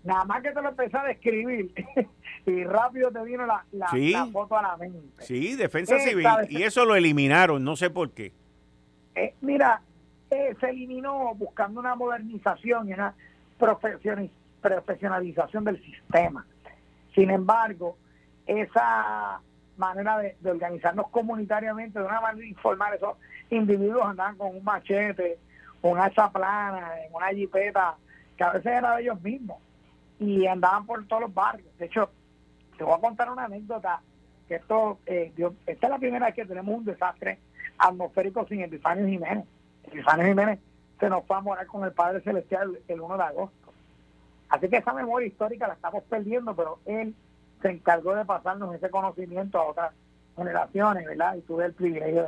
Nada, 0.02 0.24
más 0.24 0.42
que 0.42 0.52
te 0.52 0.62
lo 0.62 0.70
empecé 0.70 0.96
a 0.96 1.10
escribir 1.10 1.74
y 2.46 2.64
rápido 2.64 3.10
te 3.10 3.22
vino 3.22 3.44
la, 3.44 3.62
foto 4.32 4.56
a 4.56 4.62
la 4.62 4.78
mente. 4.78 5.26
Sí, 5.26 5.56
defensa 5.56 6.00
civil. 6.00 6.26
Y 6.48 6.62
eso 6.62 6.86
lo 6.86 6.96
eliminaron, 6.96 7.62
no 7.62 7.76
sé 7.76 7.90
por 7.90 8.12
qué. 8.12 8.32
Eh, 9.14 9.34
mira, 9.42 9.82
eh, 10.30 10.56
se 10.58 10.70
eliminó 10.70 11.34
buscando 11.34 11.80
una 11.80 11.94
modernización 11.96 12.88
y 12.88 12.94
una 12.94 13.12
profesionalización 13.58 15.64
del 15.64 15.84
sistema. 15.84 16.46
Sin 17.14 17.28
embargo, 17.28 17.98
esa 18.46 19.42
manera 19.76 20.18
de, 20.18 20.36
organizarnos 20.44 21.08
comunitariamente, 21.08 21.98
de 21.98 22.04
una 22.04 22.20
manera 22.20 22.46
informal, 22.46 22.94
esos 22.94 23.16
individuos 23.50 24.04
andaban 24.04 24.36
con 24.36 24.56
un 24.56 24.64
machete, 24.64 25.38
una 25.82 26.04
hacha 26.04 26.30
plana, 26.30 26.92
en 27.04 27.14
una 27.14 27.28
jipeta, 27.28 27.96
que 28.36 28.44
a 28.44 28.52
veces 28.52 28.72
era 28.72 28.96
de 28.96 29.02
ellos 29.02 29.20
mismos, 29.22 29.58
y 30.18 30.46
andaban 30.46 30.86
por 30.86 31.06
todos 31.06 31.22
los 31.22 31.34
barrios. 31.34 31.68
De 31.78 31.86
hecho, 31.86 32.10
te 32.76 32.84
voy 32.84 32.94
a 32.94 33.00
contar 33.00 33.30
una 33.30 33.44
anécdota, 33.44 34.00
que 34.48 34.56
esto, 34.56 34.98
eh, 35.06 35.32
esta 35.66 35.86
es 35.86 35.90
la 35.90 35.98
primera 35.98 36.26
vez 36.26 36.34
que 36.34 36.46
tenemos 36.46 36.76
un 36.76 36.84
desastre 36.84 37.38
atmosférico 37.78 38.46
sin 38.46 38.60
Epifanio 38.60 39.06
Jiménez. 39.06 39.44
Epifanio 39.84 40.26
Jiménez 40.26 40.60
se 40.98 41.10
nos 41.10 41.24
fue 41.26 41.36
a 41.36 41.40
morar 41.40 41.66
con 41.66 41.84
el 41.84 41.92
Padre 41.92 42.20
Celestial 42.20 42.78
el 42.88 43.00
1 43.00 43.16
de 43.16 43.22
agosto. 43.22 43.72
Así 44.48 44.68
que 44.68 44.76
esa 44.76 44.92
memoria 44.92 45.26
histórica 45.26 45.66
la 45.66 45.74
estamos 45.74 46.04
perdiendo, 46.04 46.54
pero 46.54 46.78
él 46.86 47.14
se 47.62 47.70
encargó 47.70 48.14
de 48.14 48.24
pasarnos 48.24 48.74
ese 48.74 48.90
conocimiento 48.90 49.58
a 49.58 49.70
otras 49.70 49.94
generaciones, 50.36 51.06
¿verdad? 51.06 51.36
Y 51.36 51.40
tuve 51.42 51.66
el 51.66 51.72
privilegio 51.72 52.26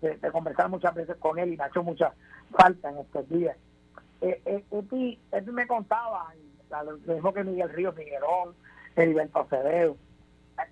de, 0.00 0.30
conversar 0.32 0.68
muchas 0.68 0.94
veces 0.94 1.16
con 1.16 1.38
él 1.38 1.52
y 1.52 1.56
me 1.56 1.64
ha 1.64 1.68
hecho 1.68 1.82
mucha 1.82 2.12
falta 2.50 2.90
en 2.90 2.98
estos 2.98 3.28
días. 3.28 3.56
Eh, 4.20 4.40
eh, 4.44 4.64
Epi, 4.70 5.18
me 5.52 5.66
contaba, 5.66 6.32
lo 6.84 7.14
mismo 7.14 7.32
que 7.32 7.44
Miguel 7.44 7.70
Ríos, 7.70 7.96
Miguelón, 7.96 8.54
Heriberto 8.96 9.40
Acevedo. 9.40 9.96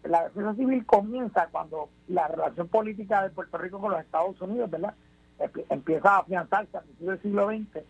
La 0.05 0.25
defensa 0.25 0.55
civil 0.55 0.87
comienza 0.87 1.49
cuando 1.51 1.89
la 2.09 2.29
relación 2.29 2.69
política 2.69 3.23
de 3.23 3.31
Puerto 3.31 3.59
Rico 3.59 3.81
con 3.81 3.91
los 3.91 4.01
Estados 4.01 4.41
Unidos, 4.41 4.71
¿verdad? 4.71 4.95
Empieza 5.71 6.17
a 6.17 6.19
afianzarse 6.19 6.77
a 6.77 6.83
principios 6.83 7.09
del 7.09 7.23
siglo 7.23 7.49
XX 7.49 7.85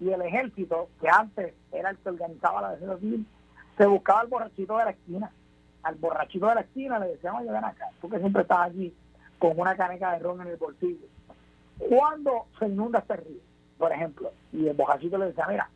y 0.00 0.10
el 0.10 0.22
ejército, 0.22 0.88
que 1.00 1.08
antes 1.08 1.54
era 1.72 1.90
el 1.90 1.98
que 1.98 2.08
organizaba 2.08 2.62
la 2.62 2.70
defensa 2.72 2.98
civil, 2.98 3.26
se 3.76 3.86
buscaba 3.86 4.20
al 4.20 4.28
borrachito 4.28 4.76
de 4.78 4.84
la 4.84 4.90
esquina. 4.90 5.30
Al 5.84 5.94
borrachito 5.96 6.48
de 6.48 6.54
la 6.56 6.60
esquina 6.62 6.98
le 6.98 7.08
decíamos, 7.08 7.42
oye, 7.42 7.52
ven 7.52 7.64
acá, 7.64 7.88
tú 8.00 8.08
que 8.08 8.18
siempre 8.18 8.42
estás 8.42 8.58
allí 8.60 8.94
con 9.38 9.58
una 9.58 9.76
caneca 9.76 10.12
de 10.12 10.18
ron 10.18 10.40
en 10.40 10.48
el 10.48 10.56
bolsillo. 10.56 11.06
cuando 11.88 12.46
se 12.58 12.66
inunda 12.66 13.00
este 13.00 13.16
río, 13.16 13.40
por 13.78 13.92
ejemplo, 13.92 14.32
y 14.52 14.66
el 14.68 14.76
bojacito 14.76 15.18
le 15.18 15.26
decía, 15.26 15.46
mira, 15.48 15.68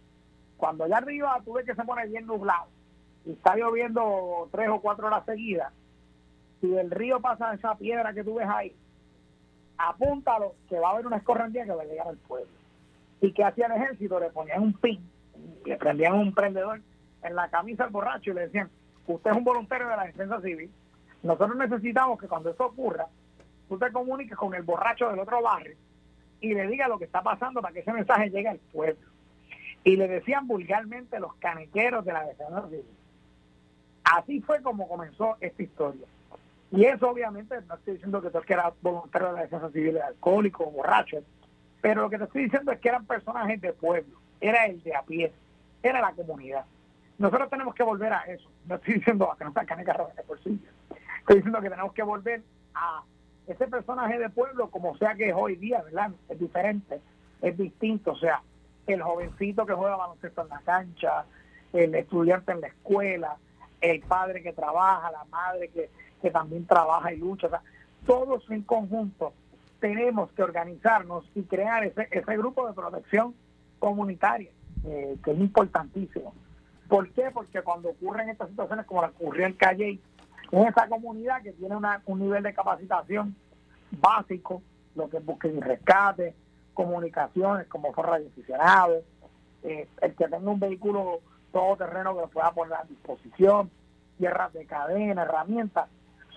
cuando 0.57 0.85
allá 0.85 0.99
arriba 0.99 1.41
tú 1.45 1.55
ves 1.55 1.67
que 1.67 1.75
se 1.75 1.85
pone 1.85 2.07
bien 2.07 2.27
nublado 2.27 2.67
y 3.27 3.33
está 3.33 3.57
lloviendo 3.57 4.49
tres 4.51 4.69
o 4.69 4.81
cuatro 4.81 5.07
horas 5.09 5.25
seguidas, 5.27 5.73
si 6.61 6.75
el 6.77 6.91
río 6.91 7.21
pasa 7.21 7.55
esa 7.55 7.75
piedra 7.77 8.13
que 8.13 8.25
tú 8.25 8.35
ves 8.35 8.49
ahí, 8.49 8.75
apúntalo 9.77 10.55
que 10.69 10.79
va 10.79 10.89
a 10.89 10.93
haber 10.93 11.07
una 11.07 11.19
escorrentía 11.19 11.65
que 11.65 11.73
va 11.73 11.83
a 11.83 11.87
llegar 11.87 12.09
al 12.09 12.17
pueblo. 12.17 12.51
¿Y 13.21 13.33
que 13.33 13.45
hacía 13.45 13.67
el 13.67 13.73
ejército? 13.73 14.19
Le 14.19 14.31
ponían 14.31 14.63
un 14.63 14.73
pin, 14.73 15.01
le 15.65 15.77
prendían 15.77 16.15
un 16.15 16.33
prendedor 16.35 16.81
en 17.23 17.35
la 17.35 17.49
camisa 17.49 17.85
al 17.85 17.91
borracho 17.91 18.31
y 18.31 18.35
le 18.35 18.41
decían, 18.43 18.71
usted 19.13 19.31
es 19.31 19.37
un 19.37 19.45
voluntario 19.45 19.89
de 19.89 19.97
la 19.97 20.05
defensa 20.05 20.41
civil, 20.41 20.71
nosotros 21.23 21.57
necesitamos 21.57 22.21
que 22.21 22.29
cuando 22.29 22.51
eso 22.51 22.67
ocurra, 22.67 23.07
tú 23.69 23.79
te 23.79 23.91
comuniques 23.93 24.37
con 24.37 24.55
el 24.55 24.63
borracho 24.63 25.09
del 25.09 25.19
otro 25.19 25.43
barrio 25.43 25.77
y 26.41 26.55
le 26.55 26.67
diga 26.69 26.89
lo 26.89 26.99
que 26.99 27.05
está 27.05 27.23
pasando 27.23 27.61
para 27.61 27.75
que 27.75 27.81
ese 27.81 27.93
mensaje 27.93 28.31
llegue 28.31 28.49
al 28.49 28.59
pueblo. 28.59 29.09
Y 29.85 29.97
le 29.97 30.09
decían 30.09 30.47
vulgarmente 30.47 31.19
los 31.19 31.35
canequeros 31.37 32.05
de 32.05 32.13
la 32.13 32.25
defensa 32.25 32.69
civil. 32.69 32.85
Así 34.05 34.41
fue 34.41 34.63
como 34.63 34.89
comenzó 34.89 35.37
esta 35.41 35.63
historia. 35.63 36.07
Y 36.71 36.85
eso 36.85 37.11
obviamente, 37.11 37.57
no 37.67 37.75
estoy 37.75 37.95
diciendo 37.95 38.21
que 38.21 38.31
tú 38.31 38.41
eras 38.47 38.75
voluntario 38.83 39.29
de 39.29 39.35
la 39.35 39.43
defensa 39.43 39.71
civil 39.71 39.99
alcohólico 39.99 40.65
o 40.65 40.71
borracho, 40.71 41.19
pero 41.81 42.03
lo 42.03 42.11
que 42.11 42.19
te 42.19 42.25
estoy 42.25 42.45
diciendo 42.45 42.73
es 42.73 42.81
que 42.81 42.89
eran 42.89 43.07
personajes 43.07 43.61
de 43.61 43.73
pueblo, 43.73 44.19
era 44.41 44.67
el 44.67 44.83
de 44.83 44.95
a 44.95 45.03
pie, 45.03 45.33
era 45.83 46.01
la 46.01 46.13
comunidad. 46.13 46.65
Nosotros 47.19 47.51
tenemos 47.51 47.75
que 47.75 47.83
volver 47.83 48.13
a 48.13 48.21
eso. 48.23 48.49
No 48.67 48.77
estoy 48.77 48.95
diciendo 48.95 49.29
que 49.37 49.45
no 49.45 49.51
está 49.51 49.67
caneca 49.67 49.95
por 50.27 50.43
sí. 50.43 50.61
Estoy 51.21 51.37
diciendo 51.37 51.61
que 51.61 51.71
tenemos 51.71 51.93
que 51.93 52.03
volver 52.03 52.43
a 52.75 53.03
ese 53.47 53.67
personaje 53.67 54.19
de 54.19 54.31
pueblo, 54.31 54.71
como 54.71 54.97
sea 54.99 55.15
que 55.15 55.31
es 55.31 55.35
hoy 55.37 55.57
día, 55.57 55.83
¿verdad? 55.83 56.13
Es 56.29 56.39
diferente, 56.39 57.01
es 57.43 57.57
distinto. 57.57 58.13
O 58.13 58.17
sea, 58.17 58.43
el 58.87 59.03
jovencito 59.03 59.67
que 59.67 59.73
juega 59.73 59.97
baloncesto 59.97 60.43
en 60.43 60.49
la 60.49 60.61
cancha, 60.61 61.25
el 61.73 61.95
estudiante 61.95 62.53
en 62.53 62.61
la 62.61 62.69
escuela, 62.69 63.37
el 63.81 64.01
padre 64.01 64.43
que 64.43 64.53
trabaja, 64.53 65.11
la 65.11 65.25
madre 65.25 65.69
que, 65.69 65.91
que 66.23 66.31
también 66.31 66.67
trabaja 66.67 67.13
y 67.13 67.17
lucha. 67.17 67.49
Todos 68.07 68.49
en 68.51 68.63
conjunto 68.63 69.33
tenemos 69.81 70.31
que 70.33 70.43
organizarnos 70.43 71.25
y 71.35 71.43
crear 71.43 71.85
ese, 71.85 72.09
ese 72.11 72.37
grupo 72.37 72.67
de 72.67 72.75
protección 72.75 73.35
comunitaria, 73.79 74.51
eh, 74.85 75.17
que 75.25 75.31
es 75.33 75.39
importantísimo. 75.39 76.35
¿Por 76.89 77.11
qué? 77.11 77.31
Porque 77.33 77.63
cuando 77.63 77.91
ocurren 77.91 78.31
estas 78.31 78.49
situaciones 78.49 78.87
como 78.87 79.03
la 79.03 79.09
ocurrió 79.09 79.47
en 79.47 79.53
Calle, 79.53 80.01
en 80.51 80.67
esa 80.67 80.89
comunidad 80.89 81.43
que 81.43 81.53
tiene 81.53 81.77
una, 81.77 82.03
un 82.07 82.21
nivel 82.21 82.43
de 82.43 82.55
capacitación 82.55 83.37
básico, 83.91 84.63
lo 84.95 85.09
que 85.09 85.19
busque 85.19 85.49
y 85.49 85.61
rescate, 85.61 86.35
comunicaciones 86.73 87.67
como 87.67 87.93
fue 87.93 88.05
radioaficionado, 88.05 89.03
eh, 89.63 89.87
el 90.01 90.15
que 90.15 90.29
tenga 90.29 90.51
un 90.51 90.61
vehículo 90.61 91.21
todoterreno 91.53 92.15
que 92.15 92.21
lo 92.23 92.29
pueda 92.29 92.53
poner 92.53 92.75
a 92.75 92.85
disposición, 92.85 93.71
tierras 94.17 94.53
de 94.55 94.65
cadena, 94.65 95.23
herramientas, 95.23 95.89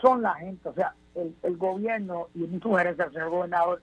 son 0.02 0.22
la 0.22 0.34
gente, 0.36 0.68
o 0.68 0.74
sea, 0.74 0.95
el, 1.16 1.36
el 1.43 1.58
gobierno 1.58 2.28
y 2.34 2.39
mi 2.39 2.60
sugerencia 2.60 3.06
al 3.06 3.14
señor 3.14 3.30
gobernador, 3.30 3.82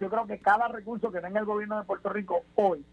yo 0.00 0.10
creo 0.10 0.26
que 0.26 0.38
cada 0.38 0.68
recurso 0.68 1.12
que 1.12 1.20
tenga 1.20 1.40
el 1.40 1.46
gobierno 1.46 1.78
de 1.78 1.84
Puerto 1.84 2.08
Rico 2.08 2.42
hoy 2.56 2.84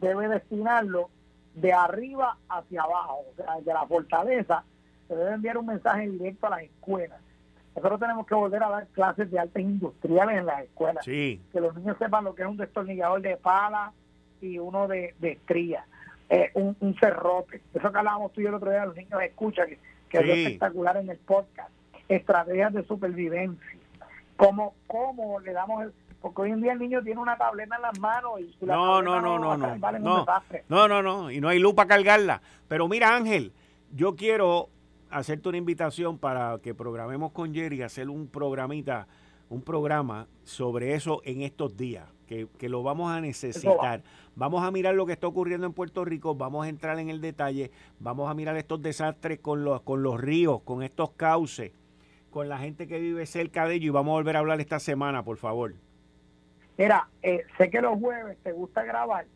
debe 0.00 0.28
destinarlo 0.28 1.10
de 1.56 1.72
arriba 1.72 2.36
hacia 2.48 2.82
abajo, 2.82 3.24
o 3.32 3.34
sea, 3.34 3.60
de 3.60 3.72
la 3.72 3.86
fortaleza, 3.86 4.62
se 5.08 5.16
debe 5.16 5.32
enviar 5.32 5.58
un 5.58 5.66
mensaje 5.66 6.08
directo 6.08 6.46
a 6.46 6.50
las 6.50 6.62
escuelas. 6.62 7.18
Nosotros 7.74 8.00
tenemos 8.00 8.26
que 8.26 8.34
volver 8.34 8.62
a 8.62 8.68
dar 8.68 8.86
clases 8.88 9.30
de 9.30 9.38
artes 9.38 9.62
industriales 9.62 10.38
en 10.38 10.46
las 10.46 10.62
escuelas. 10.62 11.04
Que 11.04 11.40
los 11.54 11.74
niños 11.74 11.96
sepan 11.98 12.24
lo 12.24 12.34
que 12.34 12.42
es 12.42 12.48
un 12.48 12.56
destornillador 12.56 13.20
de 13.22 13.36
pala 13.36 13.92
y 14.40 14.58
uno 14.58 14.86
de, 14.86 15.14
de 15.18 15.32
estría, 15.32 15.84
eh, 16.28 16.50
un, 16.54 16.76
un, 16.80 16.94
cerrote. 16.98 17.62
Eso 17.74 17.90
que 17.90 17.98
hablábamos 17.98 18.32
tú 18.32 18.42
y 18.42 18.46
el 18.46 18.54
otro 18.54 18.70
día, 18.70 18.84
los 18.84 18.96
niños 18.96 19.20
escuchan, 19.22 19.68
que, 19.68 19.78
que 20.08 20.18
es 20.18 20.38
espectacular 20.38 20.96
en 20.98 21.08
el 21.08 21.18
podcast. 21.18 21.70
Estrategias 22.08 22.72
de 22.72 22.84
supervivencia. 22.84 23.78
Cómo, 24.36 24.74
cómo 24.86 25.40
le 25.40 25.52
damos 25.52 25.84
el, 25.84 25.92
porque 26.20 26.42
hoy 26.42 26.50
en 26.50 26.62
día 26.62 26.72
el 26.72 26.78
niño 26.78 27.02
tiene 27.02 27.20
una 27.20 27.36
tableta 27.36 27.76
en 27.76 27.82
las 27.82 27.98
manos 28.00 28.40
y 28.40 28.64
la 28.64 28.74
no, 28.74 29.02
no, 29.02 29.20
no, 29.20 29.38
no, 29.38 29.56
no, 29.56 29.76
no, 30.68 30.88
no, 30.88 31.02
no, 31.02 31.30
y 31.30 31.40
no 31.40 31.48
hay 31.48 31.58
luz 31.58 31.74
para 31.74 31.88
cargarla. 31.88 32.42
Pero 32.68 32.88
mira, 32.88 33.14
Ángel, 33.14 33.52
yo 33.94 34.16
quiero 34.16 34.68
hacerte 35.10 35.48
una 35.48 35.58
invitación 35.58 36.18
para 36.18 36.58
que 36.62 36.74
programemos 36.74 37.32
con 37.32 37.54
Jerry, 37.54 37.82
hacer 37.82 38.10
un 38.10 38.28
programita, 38.28 39.06
un 39.48 39.62
programa 39.62 40.26
sobre 40.44 40.94
eso 40.94 41.20
en 41.24 41.42
estos 41.42 41.76
días, 41.76 42.08
que, 42.26 42.48
que 42.58 42.68
lo 42.68 42.82
vamos 42.82 43.10
a 43.10 43.20
necesitar. 43.20 44.02
Vamos 44.34 44.64
a 44.64 44.70
mirar 44.70 44.94
lo 44.94 45.06
que 45.06 45.12
está 45.12 45.26
ocurriendo 45.26 45.66
en 45.66 45.72
Puerto 45.72 46.04
Rico, 46.04 46.34
vamos 46.34 46.66
a 46.66 46.68
entrar 46.68 46.98
en 46.98 47.08
el 47.08 47.20
detalle, 47.20 47.70
vamos 48.00 48.30
a 48.30 48.34
mirar 48.34 48.56
estos 48.56 48.82
desastres 48.82 49.38
con 49.38 49.64
los, 49.64 49.80
con 49.82 50.02
los 50.02 50.20
ríos, 50.20 50.60
con 50.62 50.82
estos 50.82 51.10
cauces, 51.12 51.72
con 52.30 52.48
la 52.48 52.58
gente 52.58 52.86
que 52.86 52.98
vive 52.98 53.24
cerca 53.26 53.66
de 53.66 53.76
ellos 53.76 53.86
y 53.86 53.90
vamos 53.90 54.12
a 54.12 54.16
volver 54.16 54.36
a 54.36 54.40
hablar 54.40 54.60
esta 54.60 54.80
semana, 54.80 55.22
por 55.24 55.38
favor. 55.38 55.74
Mira, 56.78 57.08
eh, 57.22 57.44
sé 57.58 57.70
que 57.70 57.80
los 57.80 57.98
jueves 57.98 58.36
te 58.42 58.52
gusta 58.52 58.84
grabar, 58.84 59.26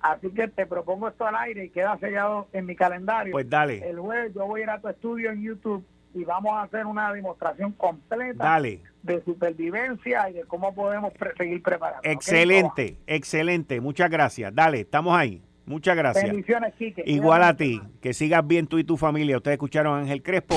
así 0.00 0.30
que 0.30 0.48
te 0.48 0.66
propongo 0.66 1.08
esto 1.08 1.26
al 1.26 1.36
aire 1.36 1.64
y 1.64 1.70
queda 1.70 1.98
sellado 1.98 2.48
en 2.52 2.66
mi 2.66 2.76
calendario. 2.76 3.32
Pues 3.32 3.48
dale. 3.48 3.88
El 3.88 3.98
jueves 3.98 4.34
yo 4.34 4.46
voy 4.46 4.60
a 4.60 4.64
ir 4.64 4.70
a 4.70 4.80
tu 4.80 4.88
estudio 4.88 5.30
en 5.30 5.42
YouTube 5.42 5.84
y 6.14 6.24
vamos 6.24 6.52
a 6.52 6.62
hacer 6.62 6.86
una 6.86 7.12
demostración 7.12 7.72
completa 7.72 8.60
de 8.60 9.22
supervivencia 9.24 10.30
y 10.30 10.34
de 10.34 10.44
cómo 10.44 10.74
podemos 10.74 11.12
seguir 11.36 11.62
preparando. 11.62 12.08
Excelente, 12.08 12.98
excelente. 13.06 13.80
Muchas 13.80 14.10
gracias. 14.10 14.54
Dale, 14.54 14.80
estamos 14.80 15.16
ahí. 15.16 15.42
Muchas 15.66 15.96
gracias. 15.96 16.24
Bendiciones, 16.24 16.74
Quique. 16.74 17.02
Igual 17.06 17.42
a 17.42 17.56
ti. 17.56 17.80
Que 18.00 18.12
sigas 18.12 18.46
bien 18.46 18.66
tú 18.66 18.78
y 18.78 18.84
tu 18.84 18.96
familia. 18.96 19.38
Ustedes 19.38 19.56
escucharon 19.56 19.96
a 19.96 20.00
Ángel 20.00 20.22
Crespo. 20.22 20.56